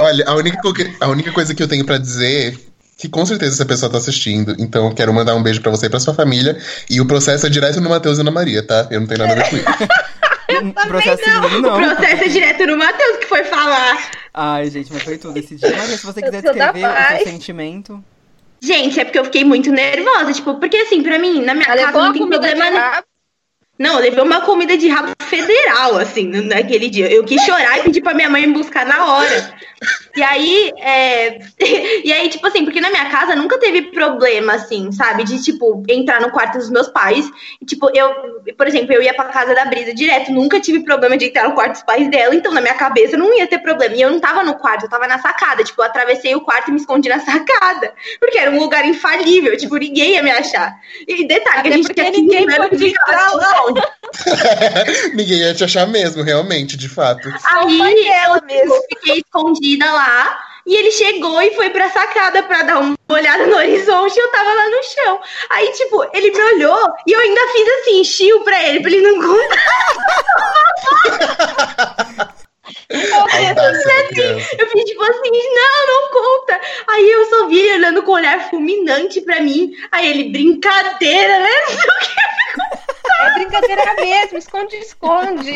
[0.00, 0.58] Olha, a única,
[1.00, 2.58] a única coisa que eu tenho para dizer
[2.96, 4.54] que com certeza essa pessoa tá assistindo.
[4.58, 6.58] Então eu quero mandar um beijo para você e pra sua família.
[6.88, 8.86] E o processo é direto no Matheus e na Maria, tá?
[8.90, 9.66] Eu não tenho nada a ver com isso.
[10.88, 11.60] processo não.
[11.60, 11.74] não.
[11.76, 14.10] O processo é direto no Matheus que foi falar.
[14.32, 15.76] Ai, gente, mas foi tudo esse dia.
[15.76, 18.04] Maria, se você quiser descrever o seu sentimento.
[18.60, 21.84] Gente, é porque eu fiquei muito nervosa, tipo, porque assim, pra mim, na minha Ela
[21.84, 23.02] casa não tem problema nenhum.
[23.78, 27.10] Não, eu levei uma comida de rabo federal, assim, naquele dia.
[27.10, 29.54] Eu quis chorar e pedir pra minha mãe me buscar na hora.
[30.14, 31.38] E aí, é...
[32.04, 35.24] e aí, tipo assim, porque na minha casa nunca teve problema, assim, sabe?
[35.24, 37.30] De, tipo, entrar no quarto dos meus pais.
[37.60, 41.16] E, tipo, eu, por exemplo, eu ia pra casa da Brisa direto, nunca tive problema
[41.16, 43.94] de entrar no quarto dos pais dela, então na minha cabeça não ia ter problema.
[43.94, 45.64] E eu não tava no quarto, eu tava na sacada.
[45.64, 47.92] Tipo, eu atravessei o quarto e me escondi na sacada.
[48.18, 50.74] Porque era um lugar infalível, tipo, ninguém ia me achar.
[51.06, 53.64] E detalhe, Até a gente porque ninguém podia entrar lá.
[55.14, 57.32] ninguém ia te achar mesmo, realmente, de fato.
[57.44, 57.78] Aí
[58.26, 58.74] eu mesmo.
[58.88, 60.46] fiquei escondida lá.
[60.66, 64.30] E ele chegou e foi pra sacada pra dar uma olhada no horizonte e eu
[64.30, 65.20] tava lá no chão.
[65.50, 69.02] Aí, tipo, ele me olhou e eu ainda fiz assim, chiu pra ele, pra ele
[69.02, 69.60] não contar.
[72.88, 74.20] Eu assim,
[74.58, 76.60] eu fiz tipo assim, não, não conta.
[76.88, 79.72] Aí eu só vi ele olhando com um olhar fulminante pra mim.
[79.92, 81.50] Aí ele, brincadeira, né?
[83.20, 85.52] É brincadeira mesmo, esconde, esconde.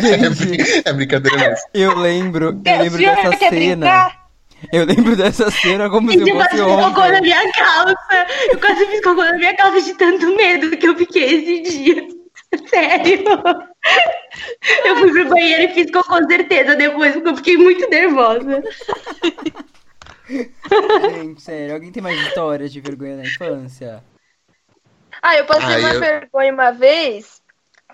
[0.00, 1.66] Gente, é brincadeira mesmo.
[1.74, 3.50] Eu lembro, eu lembro dessa cena.
[3.50, 4.26] Brincar?
[4.72, 6.84] Eu lembro dessa cena como se fosse ontem.
[6.84, 8.26] cocô na minha calça.
[8.50, 12.08] Eu quase fiz cocô na minha calça de tanto medo que eu fiquei esse dia.
[12.68, 13.24] Sério.
[14.84, 18.62] Eu fui pro banheiro e fiz com certeza depois, porque eu fiquei muito nervosa.
[20.28, 24.02] Gente, sério, alguém tem mais histórias de vergonha na infância?
[25.22, 26.00] Ah, eu passei uma eu...
[26.00, 27.42] vergonha uma vez,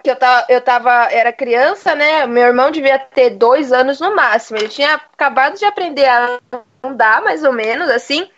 [0.02, 2.26] que eu tava, eu tava, era criança, né?
[2.26, 4.58] Meu irmão devia ter dois anos no máximo.
[4.58, 6.38] Ele tinha acabado de aprender a
[6.82, 8.28] andar, mais ou menos, assim.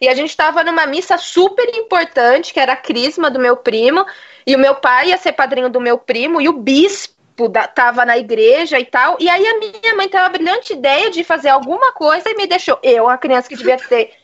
[0.00, 4.04] E a gente estava numa missa super importante, que era a crisma do meu primo,
[4.46, 8.06] e o meu pai ia ser padrinho do meu primo, e o bispo da, tava
[8.06, 9.18] na igreja e tal.
[9.20, 12.46] E aí a minha mãe teve a brilhante ideia de fazer alguma coisa e me
[12.46, 14.14] deixou, eu, a criança que devia ter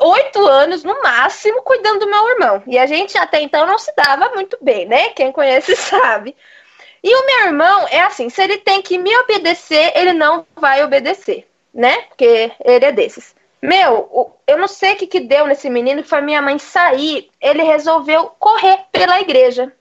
[0.00, 2.62] oito anos no máximo, cuidando do meu irmão.
[2.66, 5.10] E a gente até então não se dava muito bem, né?
[5.10, 6.34] Quem conhece sabe.
[7.02, 10.82] E o meu irmão é assim: se ele tem que me obedecer, ele não vai
[10.82, 12.02] obedecer, né?
[12.02, 13.34] Porque ele é desses.
[13.60, 17.30] Meu, eu não sei o que, que deu nesse menino, que foi minha mãe sair.
[17.40, 19.72] Ele resolveu correr pela igreja.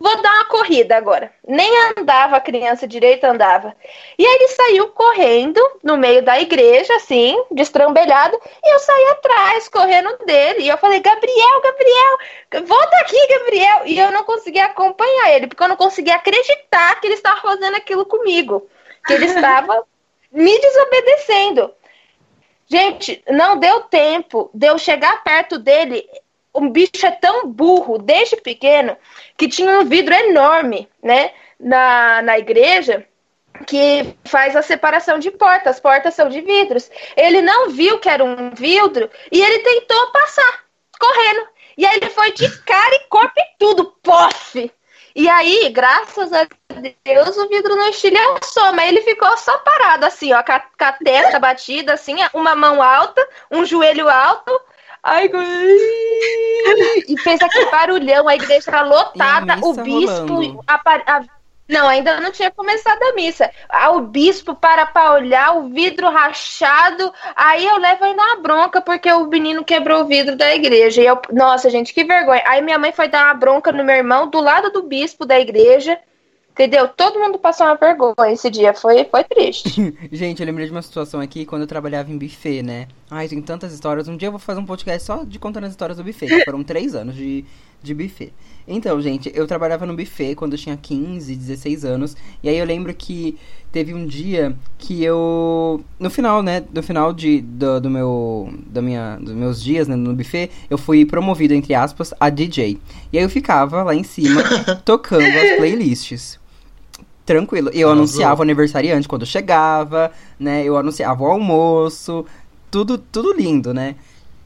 [0.00, 1.32] Vou dar uma corrida agora.
[1.46, 3.74] Nem andava a criança direito, andava.
[4.16, 9.68] E aí ele saiu correndo no meio da igreja, assim, destrambelhado, e eu saí atrás,
[9.68, 10.62] correndo dele.
[10.62, 13.82] E eu falei, Gabriel, Gabriel, volta aqui, Gabriel.
[13.86, 17.76] E eu não conseguia acompanhar ele, porque eu não conseguia acreditar que ele estava fazendo
[17.76, 18.68] aquilo comigo.
[19.04, 19.84] Que ele estava
[20.30, 21.74] me desobedecendo.
[22.68, 26.06] Gente, não deu tempo de eu chegar perto dele.
[26.58, 28.96] O bicho é tão burro desde pequeno
[29.36, 33.06] que tinha um vidro enorme, né, na, na igreja
[33.64, 35.76] que faz a separação de portas.
[35.76, 36.90] As portas são de vidros.
[37.16, 40.64] Ele não viu que era um vidro e ele tentou passar,
[40.98, 41.46] correndo.
[41.76, 44.72] E aí ele foi de cara e corpo e tudo, pof!
[45.14, 46.44] E aí, graças a
[47.04, 50.84] Deus, o vidro não estilhaçou, mas ele ficou só parado, assim, ó, com a, com
[50.84, 54.60] a testa batida, assim, uma mão alta, um joelho alto.
[55.02, 55.30] Ai,
[57.08, 60.74] e fez aquele barulhão, a igreja era lotada, o bispo, a,
[61.06, 61.24] a,
[61.68, 63.50] não, ainda não tinha começado a missa.
[63.68, 67.12] Ah, o bispo para para olhar, o vidro rachado.
[67.36, 71.02] Aí eu levo ainda uma bronca porque o menino quebrou o vidro da igreja.
[71.02, 72.42] E eu, nossa, gente, que vergonha.
[72.46, 75.38] Aí minha mãe foi dar uma bronca no meu irmão do lado do bispo da
[75.38, 75.98] igreja.
[76.58, 76.88] Entendeu?
[76.88, 78.74] Todo mundo passou uma vergonha esse dia.
[78.74, 79.94] Foi, foi triste.
[80.10, 82.88] Gente, eu lembrei de uma situação aqui quando eu trabalhava em buffet, né?
[83.08, 84.08] Ai, tem tantas histórias.
[84.08, 86.44] Um dia eu vou fazer um podcast só de contando as histórias do buffet.
[86.44, 87.44] Foram três anos de,
[87.80, 88.32] de buffet.
[88.66, 92.16] Então, gente, eu trabalhava no buffet quando eu tinha 15, 16 anos.
[92.42, 93.38] E aí eu lembro que
[93.70, 95.80] teve um dia que eu.
[95.96, 96.64] No final, né?
[96.74, 98.52] No final de, do, do meu.
[98.66, 102.80] Da minha, dos meus dias né, no buffet, eu fui promovido, entre aspas, a DJ.
[103.12, 104.42] E aí eu ficava lá em cima
[104.84, 106.36] tocando as playlists
[107.28, 107.70] tranquilo.
[107.74, 110.10] Eu anunciava o aniversariante quando chegava,
[110.40, 110.64] né?
[110.64, 112.24] Eu anunciava o almoço,
[112.70, 113.96] tudo, tudo lindo, né?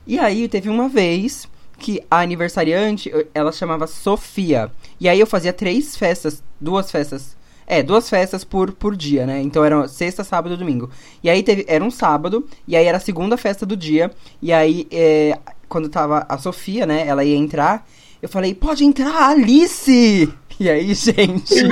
[0.04, 4.68] E aí teve uma vez que a aniversariante, ela chamava Sofia.
[4.98, 7.36] E aí eu fazia três festas, duas festas.
[7.64, 9.40] É, duas festas por, por dia, né?
[9.40, 10.90] Então eram sexta, sábado e domingo.
[11.22, 14.10] E aí teve, era um sábado, e aí era a segunda festa do dia.
[14.42, 17.06] E aí, é, quando tava a Sofia, né?
[17.06, 17.86] Ela ia entrar.
[18.20, 20.28] Eu falei, pode entrar, Alice!
[20.58, 21.54] E aí, gente.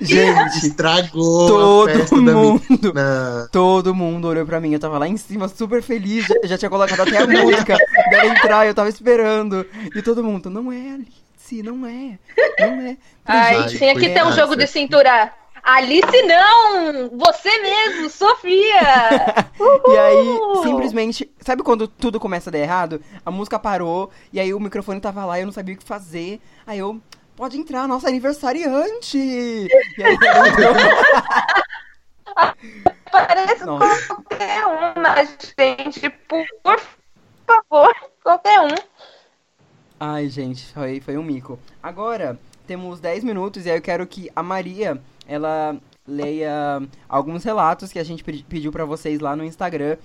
[0.00, 0.66] gente.
[0.66, 1.88] Estragou.
[1.88, 2.92] Todo mundo.
[2.92, 3.48] Da...
[3.50, 4.72] Todo mundo olhou pra mim.
[4.72, 6.26] Eu tava lá em cima, super feliz.
[6.26, 7.76] Já, já tinha colocado até a música
[8.10, 8.66] dela entrar.
[8.66, 9.66] Eu tava esperando.
[9.94, 12.18] E todo mundo, não é, Alice, não é.
[12.60, 12.96] Não é.
[13.24, 15.32] Ai, tinha que ter um jogo de cintura.
[15.68, 17.10] Alice não!
[17.18, 18.80] Você mesmo, Sofia!
[19.86, 23.02] e aí, simplesmente, sabe quando tudo começa a dar errado?
[23.22, 25.84] A música parou, e aí o microfone tava lá e eu não sabia o que
[25.84, 26.40] fazer.
[26.66, 26.98] Aí eu,
[27.36, 29.18] pode entrar, nossa aniversariante!
[29.18, 29.68] E
[30.02, 30.16] aí,
[33.12, 34.06] parece Nossa.
[34.06, 36.80] qualquer um, mas, gente, por, por
[37.46, 38.74] favor, qualquer um.
[40.00, 41.58] Ai, gente, foi, foi um mico.
[41.82, 45.76] Agora, temos 10 minutos e aí eu quero que a Maria, ela
[46.06, 49.98] leia alguns relatos que a gente pediu para vocês lá no Instagram,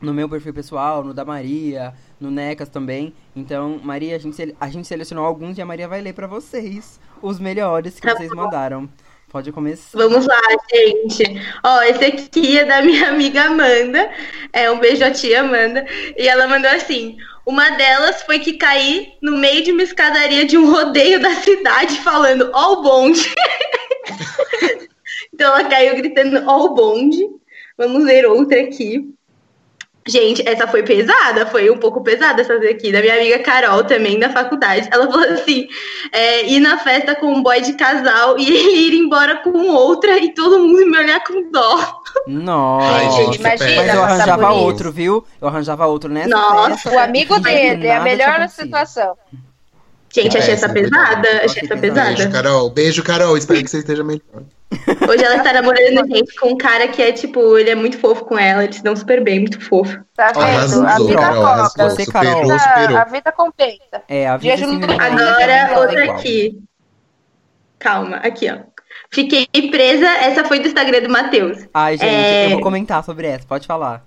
[0.00, 3.12] no meu perfil pessoal, no da Maria, no Necas também.
[3.34, 7.00] Então, Maria, a gente, a gente selecionou alguns e a Maria vai ler para vocês
[7.20, 8.88] os melhores que tá vocês mandaram.
[9.30, 9.98] Pode começar.
[9.98, 10.40] Vamos lá,
[10.72, 11.24] gente.
[11.64, 14.10] Ó, esse aqui é da minha amiga Amanda.
[14.52, 15.84] É um beijo à tia Amanda.
[16.16, 20.56] E ela mandou assim: uma delas foi que caí no meio de uma escadaria de
[20.56, 23.28] um rodeio da cidade falando ó o bonde.
[25.34, 27.28] então ela caiu gritando ó o bonde.
[27.76, 29.12] Vamos ler outra aqui.
[30.08, 34.18] Gente, essa foi pesada, foi um pouco pesada essa daqui, da minha amiga Carol também,
[34.18, 34.88] da faculdade.
[34.92, 35.66] Ela falou assim:
[36.12, 38.44] é, ir na festa com um boy de casal e
[38.86, 42.02] ir embora com outra e todo mundo me olhar com dó.
[42.26, 43.82] Nossa, Ai, gente, imagina.
[43.82, 45.24] Mas eu arranjava outro, viu?
[45.40, 46.90] Eu arranjava outro nessa Nossa, festa.
[46.90, 49.16] O amigo dele, é a melhor situação.
[50.16, 51.28] Gente, achei essa pesada.
[51.44, 52.14] Achei essa pesada.
[52.14, 52.70] Beijo, Carol.
[52.70, 53.36] Beijo, Carol.
[53.36, 54.22] Espero que você esteja melhor.
[55.08, 58.24] Hoje ela tá namorando gente com um cara que é, tipo, ele é muito fofo
[58.24, 59.98] com ela, eles se dão super bem, muito fofo.
[60.16, 60.86] Tá vendo?
[60.86, 61.90] a vida Carol, cobra.
[61.90, 62.32] Você, Carol.
[62.32, 62.98] Superou, superou.
[62.98, 64.02] A vida compensa.
[64.08, 64.54] É, a vida
[64.98, 66.58] Agora, outra aqui.
[67.78, 68.58] Calma, aqui, ó.
[69.10, 71.58] Fiquei presa, essa foi do Instagram do Matheus.
[71.72, 72.46] Ai, gente, é...
[72.46, 74.02] eu vou comentar sobre essa, pode falar.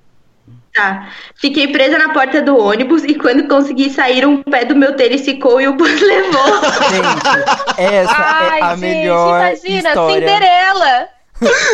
[0.79, 1.09] Tá.
[1.35, 5.21] Fiquei presa na porta do ônibus e quando consegui sair, um pé do meu tênis
[5.21, 6.61] ficou e o bus levou.
[6.89, 10.27] Gente, essa Ai, é a gente, melhor imagina, história.
[10.27, 11.09] Cinderela.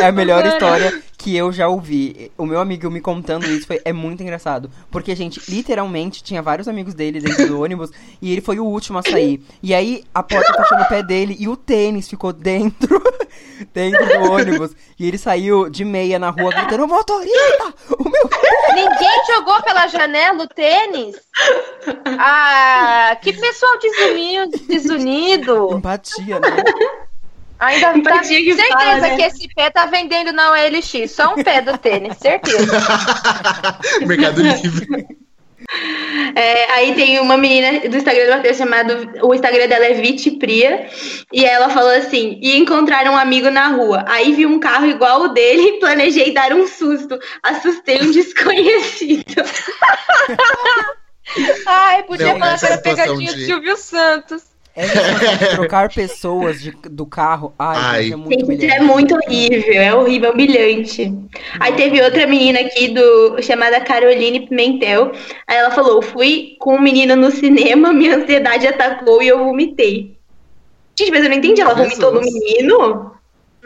[0.00, 2.30] É a melhor história que eu já ouvi.
[2.36, 4.70] O meu amigo me contando isso foi, é muito engraçado.
[4.90, 7.90] Porque, gente, literalmente tinha vários amigos dele dentro do ônibus
[8.20, 9.40] e ele foi o último a sair.
[9.62, 13.02] E aí a porta fechou no pé dele e o tênis ficou dentro,
[13.72, 14.72] dentro do ônibus.
[14.98, 17.74] E ele saiu de meia na rua gritando: motorista!
[17.98, 18.30] O meu
[18.74, 21.16] Ninguém jogou pela janela o tênis?
[22.18, 24.58] Ah, que pessoal desunido.
[24.66, 25.72] desunido.
[25.72, 26.48] Empatia, né?
[27.58, 29.16] Ainda tá que certeza fala, né?
[29.16, 32.66] que esse pé tá vendendo na OLX, só um pé do tênis, certeza.
[34.06, 35.06] Mercado Livre.
[36.34, 39.10] É, aí tem uma menina do Instagram do Matheus chamado.
[39.22, 40.88] O Instagram dela é Vitipria.
[41.32, 44.04] E ela falou assim: e encontraram um amigo na rua.
[44.08, 47.18] Aí vi um carro igual o dele e planejei dar um susto.
[47.42, 49.34] Assustei um desconhecido.
[51.66, 53.40] Ai, podia Não, falar que era pegadinha de...
[53.40, 54.55] do Silvio Santos.
[54.76, 57.54] É trocar pessoas de, do carro.
[57.58, 58.02] Ai, Ai.
[58.04, 58.64] Gente, é muito.
[58.64, 61.14] É muito horrível, é horrível, humilhante.
[61.58, 65.12] Aí teve outra menina aqui do chamada Caroline Pimentel.
[65.46, 70.14] Aí ela falou: fui com um menino no cinema, minha ansiedade atacou e eu vomitei.
[70.98, 73.15] Gente, mas eu não entendi, ela vomitou no menino?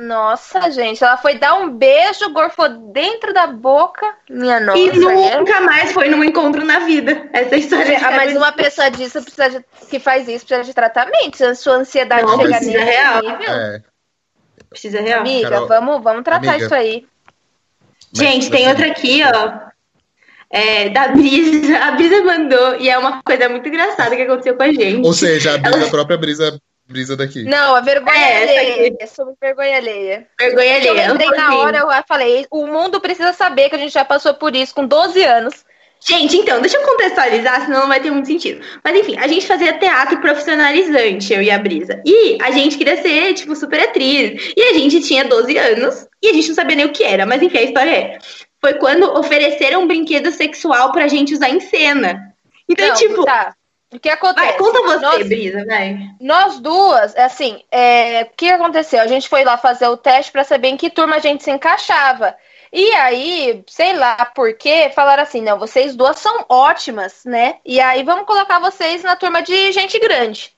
[0.01, 4.15] Nossa, gente, ela foi dar um beijo, gorfou dentro da boca.
[4.31, 4.79] Minha nossa.
[4.79, 5.61] E nunca é...
[5.61, 7.29] mais foi num encontro na vida.
[7.35, 7.99] Essa história.
[7.99, 11.37] Ah, mas uma pessoa disso precisa de, que faz isso precisa de tratamento.
[11.37, 13.21] Se a sua ansiedade Não, chegar nesse real.
[13.21, 13.51] nível.
[13.51, 13.83] É.
[14.71, 15.21] Precisa real.
[15.21, 16.65] Amiga, Carol, vamos, vamos tratar amiga.
[16.65, 17.07] isso aí.
[18.11, 19.71] Gente, mas, tem outra aqui, ó.
[20.49, 21.77] É, da Brisa.
[21.77, 25.07] A Brisa mandou, e é uma coisa muito engraçada que aconteceu com a gente.
[25.07, 25.87] Ou seja, a, Brisa, Ela...
[25.87, 26.61] a própria Brisa
[26.91, 27.45] brisa daqui.
[27.45, 28.97] Não, a vergonha é, alheia.
[28.99, 30.27] É sobre vergonha alheia.
[30.39, 31.07] Vergonha alheia.
[31.07, 34.35] Eu lembrei na hora, eu falei, o mundo precisa saber que a gente já passou
[34.35, 35.65] por isso com 12 anos.
[36.03, 38.65] Gente, então, deixa eu contextualizar, senão não vai ter muito sentido.
[38.83, 42.03] Mas enfim, a gente fazia teatro profissionalizante, eu e a Brisa.
[42.07, 44.53] E a gente queria ser, tipo, super atriz.
[44.57, 47.27] E a gente tinha 12 anos e a gente não sabia nem o que era.
[47.27, 48.19] Mas enfim, a história é.
[48.61, 52.35] Foi quando ofereceram um brinquedo sexual pra gente usar em cena.
[52.69, 53.25] Então, não, tipo.
[53.25, 53.55] Tá.
[53.93, 54.47] O que acontece?
[54.47, 55.99] Vai, conta você, nós, Brisa, vai.
[56.21, 59.01] Nós duas, assim, é, o que aconteceu?
[59.01, 61.51] A gente foi lá fazer o teste para saber em que turma a gente se
[61.51, 62.37] encaixava.
[62.73, 67.57] E aí, sei lá por quê, falaram assim: não, vocês duas são ótimas, né?
[67.65, 70.53] E aí vamos colocar vocês na turma de gente grande.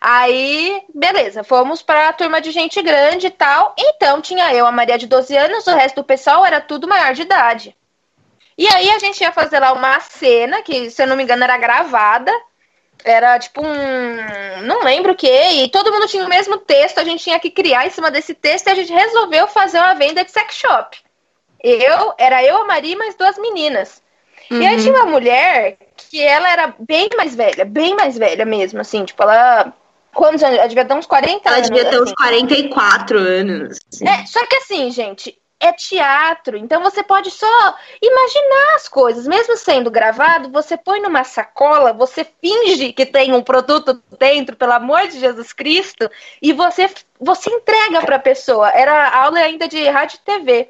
[0.00, 3.74] Aí, beleza, fomos para a turma de gente grande e tal.
[3.78, 7.12] Então, tinha eu, a Maria de 12 anos, o resto do pessoal era tudo maior
[7.14, 7.76] de idade.
[8.56, 11.44] E aí a gente ia fazer lá uma cena, que se eu não me engano
[11.44, 12.32] era gravada,
[13.04, 14.62] era tipo um.
[14.62, 17.50] Não lembro o que, e todo mundo tinha o mesmo texto, a gente tinha que
[17.50, 20.98] criar em cima desse texto e a gente resolveu fazer uma venda de sex shop.
[21.62, 24.02] Eu, era eu, a Maria e mais duas meninas.
[24.50, 24.60] Uhum.
[24.60, 24.82] E aí uhum.
[24.82, 29.22] tinha uma mulher que ela era bem mais velha, bem mais velha mesmo, assim, tipo,
[29.22, 29.72] ela.
[30.14, 30.58] Quantos anos?
[30.58, 31.70] Ela devia ter uns 40 ela anos.
[31.70, 32.04] Ela devia ter assim.
[32.04, 33.78] uns 44 anos.
[33.90, 34.06] Assim.
[34.06, 39.56] É, só que assim, gente, é teatro, então você pode só imaginar as coisas, mesmo
[39.56, 45.06] sendo gravado, você põe numa sacola, você finge que tem um produto dentro, pelo amor
[45.06, 46.10] de Jesus Cristo,
[46.42, 46.90] e você
[47.20, 48.70] você entrega para a pessoa.
[48.70, 50.68] Era aula ainda de rádio e TV.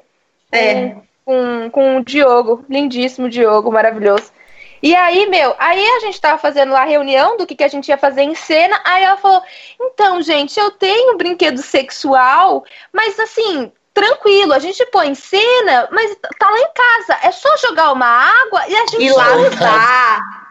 [0.51, 0.95] é.
[1.25, 4.31] com, com o Diogo, lindíssimo Diogo, maravilhoso.
[4.81, 7.69] E aí, meu, aí a gente tava fazendo lá a reunião do que, que a
[7.69, 8.79] gente ia fazer em cena.
[8.83, 9.41] Aí ela falou:
[9.79, 15.87] então, gente, eu tenho um brinquedo sexual, mas assim, tranquilo, a gente põe em cena,
[15.91, 17.19] mas tá lá em casa.
[17.23, 20.43] É só jogar uma água e a gente e lavar.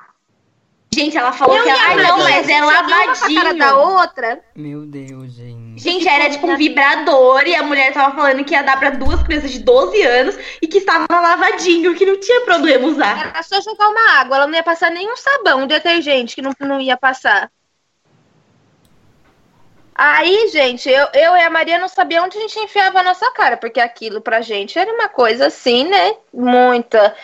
[0.95, 3.31] Gente, ela falou eu que ela não, mas é lavadinho.
[3.31, 4.41] Uma cara da outra.
[4.55, 5.81] Meu Deus, gente.
[5.81, 9.23] Gente, era tipo um vibrador e a mulher tava falando que ia dar pra duas
[9.23, 13.29] crianças de 12 anos e que estava lavadinho, que não tinha problema usar.
[13.29, 16.53] Era só jogar uma água, ela não ia passar nenhum sabão, um detergente que não,
[16.61, 17.51] não ia passar.
[20.05, 23.31] Aí, gente, eu, eu e a Maria não sabia onde a gente enfiava a nossa
[23.31, 26.17] cara, porque aquilo pra gente era uma coisa assim, né?
[26.35, 27.15] Muita.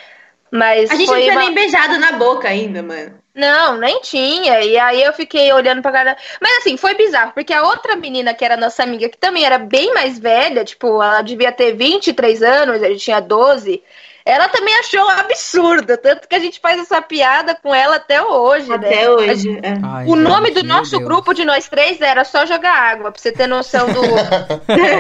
[0.48, 1.40] Mas a gente não tinha uma...
[1.40, 3.18] nem beijado na boca ainda, mano.
[3.34, 4.60] Não, nem tinha.
[4.60, 6.16] E aí eu fiquei olhando pra cara.
[6.40, 9.58] Mas assim, foi bizarro, porque a outra menina que era nossa amiga, que também era
[9.58, 13.82] bem mais velha, tipo, ela devia ter 23 anos, a gente tinha 12.
[14.28, 18.22] Ela também achou um absurdo, tanto que a gente faz essa piada com ela até
[18.22, 19.10] hoje, até né?
[19.10, 19.36] hoje.
[19.36, 19.66] Gente...
[19.66, 19.78] É.
[19.82, 21.02] Ai, o gente, nome do nosso Deus.
[21.02, 24.02] grupo de nós três era só jogar água, pra você ter noção do.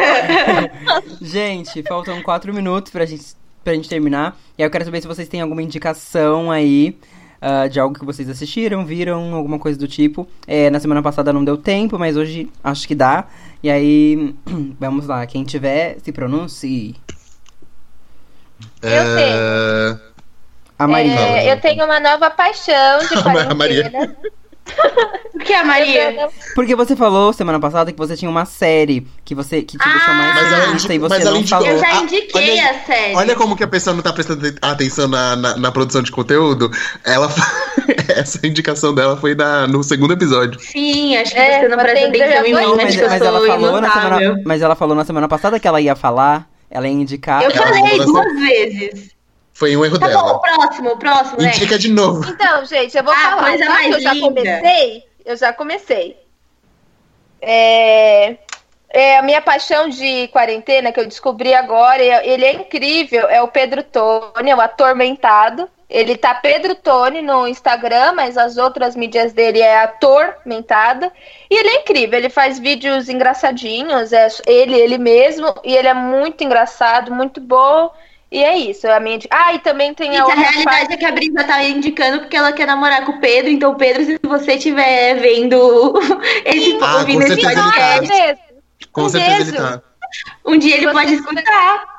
[1.20, 3.26] gente, faltam quatro minutos pra gente,
[3.62, 4.34] pra gente terminar.
[4.56, 6.98] E aí eu quero saber se vocês têm alguma indicação aí
[7.42, 10.26] uh, de algo que vocês assistiram, viram, alguma coisa do tipo.
[10.46, 13.26] É, na semana passada não deu tempo, mas hoje acho que dá.
[13.62, 14.34] E aí,
[14.80, 16.96] vamos lá, quem tiver, se pronuncie.
[18.82, 20.00] Eu é, tenho.
[20.78, 21.20] A Maria.
[21.20, 23.50] É, eu tenho uma nova paixão de quarentena.
[23.50, 24.16] A Maria.
[25.34, 26.28] O que é, Maria?
[26.54, 29.92] Porque você falou semana passada que você tinha uma série que você que te ah,
[29.92, 31.68] deixou mais feliz e você não falou.
[31.68, 33.14] Eu já indiquei olha, a série.
[33.14, 36.70] Olha como que a pessoa não tá prestando atenção na, na, na produção de conteúdo.
[37.04, 37.28] Ela
[38.16, 40.60] essa indicação dela foi na, no segundo episódio.
[40.60, 43.92] Sim, acho que é, você não presta atenção em mim, mas, mas, ela falou na
[43.92, 47.42] semana, mas ela falou na semana passada que ela ia falar, ela ia indicar.
[47.42, 49.16] Eu falei duas vezes.
[49.52, 50.22] Foi um erro tá dela.
[50.22, 51.48] Bom, o próximo, o próximo, né?
[51.48, 52.28] Indica de novo.
[52.30, 53.48] Então, gente, eu vou ah, falar.
[53.48, 56.16] Coisa mais eu já comecei, eu já comecei.
[57.40, 58.36] É,
[58.88, 63.48] é, a minha paixão de quarentena que eu descobri agora, ele é incrível, é o
[63.48, 65.68] Pedro Tony, é o atormentado.
[65.88, 71.10] Ele tá Pedro Tony no Instagram, mas as outras mídias dele é atormentado.
[71.50, 75.94] E ele é incrível, ele faz vídeos engraçadinhos, é ele, ele mesmo, e ele é
[75.94, 77.90] muito engraçado, muito bom.
[78.30, 79.18] E é isso, a minha.
[79.30, 80.92] Ah, e também tem a, a realidade parte...
[80.92, 83.50] é que a Brisa tá indicando porque ela quer namorar com o Pedro.
[83.50, 85.94] Então, Pedro, se você estiver vendo
[86.44, 88.08] esse ah, ouvindo esse podcast.
[88.08, 88.38] Tá.
[88.92, 89.82] Com um certeza ele tá.
[90.44, 91.97] Um dia ele pode escutar.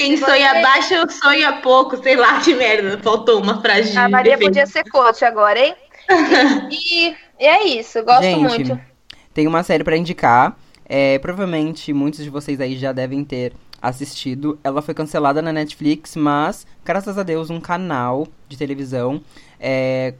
[0.00, 0.24] Quem você...
[0.24, 2.98] sonha baixo, sonha pouco, sei lá que merda.
[2.98, 3.96] Faltou uma frase.
[3.96, 4.50] A Maria defesa.
[4.50, 5.74] podia ser coach agora, hein?
[6.70, 8.80] e, e, é isso, gosto Gente, muito.
[9.34, 10.56] Tem uma série para indicar.
[10.92, 14.58] É, provavelmente muitos de vocês aí já devem ter assistido.
[14.64, 19.22] Ela foi cancelada na Netflix, mas, graças a Deus, um canal de televisão
[19.58, 20.14] é,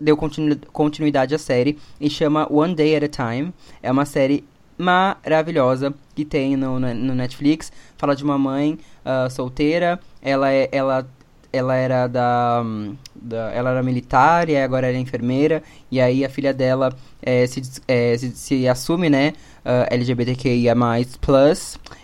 [0.00, 3.52] deu continu continuidade à série e chama One Day at a Time.
[3.82, 4.44] É uma série
[4.78, 7.72] maravilhosa que tem no, no Netflix.
[7.96, 9.98] Fala de uma mãe uh, solteira.
[10.20, 11.06] Ela, é, ela,
[11.52, 12.64] ela era da,
[13.14, 15.62] da, Ela era militar e agora é enfermeira.
[15.90, 19.34] E aí a filha dela é, se, é, se, se, assume, né?
[19.64, 20.74] Uh, LGBTQIA.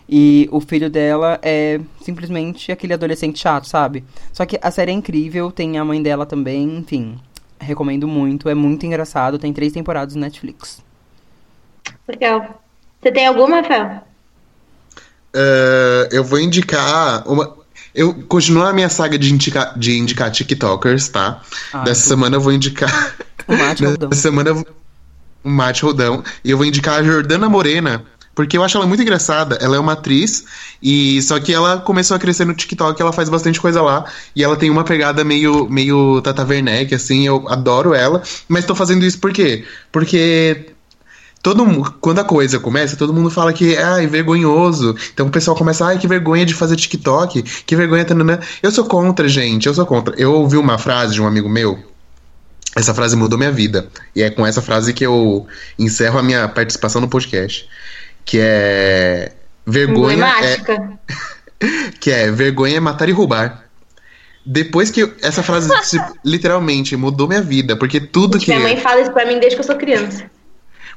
[0.09, 4.05] E o filho dela é simplesmente aquele adolescente chato, sabe?
[4.33, 7.19] Só que a série é incrível, tem a mãe dela também, enfim.
[7.61, 10.83] Recomendo muito, é muito engraçado, tem três temporadas no Netflix.
[12.09, 12.63] Legal.
[13.01, 14.03] Você tem alguma, Fel?
[15.35, 17.57] Uh, eu vou indicar uma.
[17.95, 21.43] Eu continuo a minha saga de indicar, de indicar TikTokers, tá?
[21.73, 22.09] Ah, Dessa tudo.
[22.09, 23.15] semana eu vou indicar.
[23.47, 24.09] O Mate Rodão.
[24.09, 24.67] Dessa semana eu...
[25.45, 26.25] o Mate Rodão.
[26.45, 28.05] E eu vou indicar a Jordana Morena
[28.39, 29.59] porque eu acho ela muito engraçada.
[29.61, 30.45] Ela é uma atriz,
[30.81, 34.05] e só que ela começou a crescer no TikTok, ela faz bastante coisa lá.
[34.35, 38.23] E ela tem uma pegada meio, meio Tata Werneck, assim, eu adoro ela.
[38.47, 39.65] Mas tô fazendo isso por quê?
[39.91, 40.67] Porque
[41.43, 44.97] todo mundo, quando a coisa começa, todo mundo fala que é vergonhoso.
[45.13, 48.05] Então o pessoal começa, ai, que vergonha de fazer TikTok, que vergonha.
[48.05, 48.41] Tanana.
[48.63, 50.15] Eu sou contra, gente, eu sou contra.
[50.17, 51.79] Eu ouvi uma frase de um amigo meu.
[52.77, 53.89] Essa frase mudou minha vida.
[54.15, 55.47] E é com essa frase que eu
[55.79, 57.69] encerro a minha participação no podcast
[58.29, 59.33] que é
[59.67, 60.59] vergonha é,
[61.99, 63.65] que é vergonha é matar e roubar.
[64.45, 65.71] Depois que eu, essa frase
[66.23, 69.61] literalmente mudou minha vida, porque tudo que minha mãe fala isso para mim desde que
[69.61, 70.31] eu sou criança.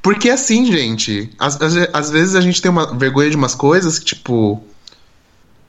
[0.02, 4.06] Porque é assim, gente, às, vezes a gente tem uma vergonha de umas coisas que,
[4.06, 4.62] tipo,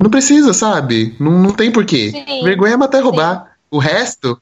[0.01, 1.15] não precisa, sabe?
[1.21, 2.11] Não, não tem porquê.
[2.11, 2.43] Sim.
[2.43, 3.57] Vergonha é matar roubar.
[3.71, 4.41] O resto,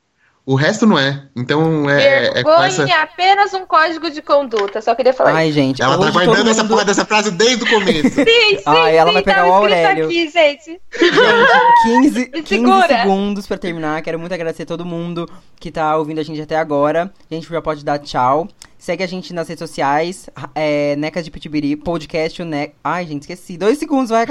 [0.50, 1.22] O resto não é.
[1.36, 2.32] Então é.
[2.32, 2.82] Vergonha é essa...
[2.82, 4.80] é apenas um código de conduta.
[4.80, 5.32] Só queria falar.
[5.32, 5.54] Ai, isso.
[5.54, 5.80] gente.
[5.80, 6.50] Ela tá guardando mundo...
[6.50, 8.08] essa porra dessa frase desde o começo.
[8.10, 8.62] sim, sim.
[8.66, 10.06] Ai, ela sim, vai pegar o Aurélio.
[10.06, 10.80] Aqui, gente.
[10.98, 14.02] Gente, 15, 15 segundos pra terminar.
[14.02, 15.24] Quero muito agradecer todo mundo
[15.60, 17.14] que tá ouvindo a gente até agora.
[17.30, 18.48] A gente já pode dar tchau.
[18.76, 20.28] Segue a gente nas redes sociais.
[20.52, 22.72] É, Neca de Pitibiri, podcast, ne...
[22.82, 23.56] Ai, gente, esqueci.
[23.56, 24.22] Dois segundos, vai